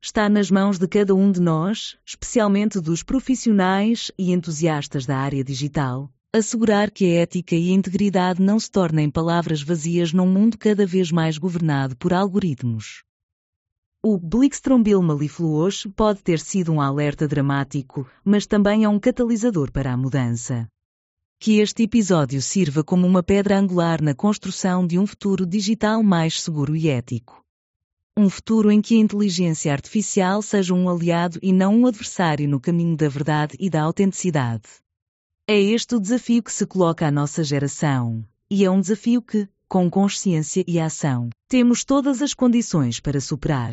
Está 0.00 0.28
nas 0.28 0.50
mãos 0.50 0.78
de 0.78 0.86
cada 0.86 1.14
um 1.14 1.32
de 1.32 1.40
nós, 1.40 1.98
especialmente 2.06 2.80
dos 2.80 3.02
profissionais 3.02 4.12
e 4.16 4.30
entusiastas 4.30 5.04
da 5.04 5.18
área 5.18 5.42
digital, 5.42 6.12
assegurar 6.32 6.90
que 6.90 7.06
a 7.06 7.22
ética 7.22 7.56
e 7.56 7.70
a 7.70 7.74
integridade 7.74 8.42
não 8.42 8.60
se 8.60 8.70
tornem 8.70 9.10
palavras 9.10 9.62
vazias 9.62 10.12
num 10.12 10.26
mundo 10.26 10.58
cada 10.58 10.86
vez 10.86 11.10
mais 11.10 11.38
governado 11.38 11.96
por 11.96 12.12
algoritmos. 12.12 13.02
O 14.04 14.18
Blixtrombil 14.18 15.02
Malifluosh 15.02 15.88
pode 15.96 16.22
ter 16.22 16.38
sido 16.38 16.70
um 16.72 16.80
alerta 16.80 17.26
dramático, 17.26 18.08
mas 18.22 18.46
também 18.46 18.84
é 18.84 18.88
um 18.88 18.98
catalisador 18.98 19.72
para 19.72 19.92
a 19.92 19.96
mudança. 19.96 20.68
Que 21.40 21.60
este 21.60 21.84
episódio 21.84 22.42
sirva 22.42 22.84
como 22.84 23.06
uma 23.06 23.22
pedra 23.22 23.58
angular 23.58 24.02
na 24.02 24.14
construção 24.14 24.86
de 24.86 24.98
um 24.98 25.06
futuro 25.06 25.46
digital 25.46 26.02
mais 26.02 26.42
seguro 26.42 26.76
e 26.76 26.88
ético. 26.88 27.42
Um 28.16 28.28
futuro 28.28 28.70
em 28.70 28.82
que 28.82 28.96
a 28.96 29.00
inteligência 29.00 29.72
artificial 29.72 30.42
seja 30.42 30.74
um 30.74 30.88
aliado 30.88 31.38
e 31.42 31.52
não 31.52 31.74
um 31.74 31.86
adversário 31.86 32.48
no 32.48 32.60
caminho 32.60 32.96
da 32.96 33.08
verdade 33.08 33.56
e 33.58 33.70
da 33.70 33.82
autenticidade. 33.82 34.68
É 35.50 35.58
este 35.58 35.94
o 35.94 35.98
desafio 35.98 36.42
que 36.42 36.52
se 36.52 36.66
coloca 36.66 37.06
à 37.06 37.10
nossa 37.10 37.42
geração, 37.42 38.22
e 38.50 38.66
é 38.66 38.70
um 38.70 38.82
desafio 38.82 39.22
que, 39.22 39.48
com 39.66 39.88
consciência 39.88 40.62
e 40.68 40.78
ação, 40.78 41.30
temos 41.48 41.86
todas 41.86 42.20
as 42.20 42.34
condições 42.34 43.00
para 43.00 43.18
superar. 43.18 43.72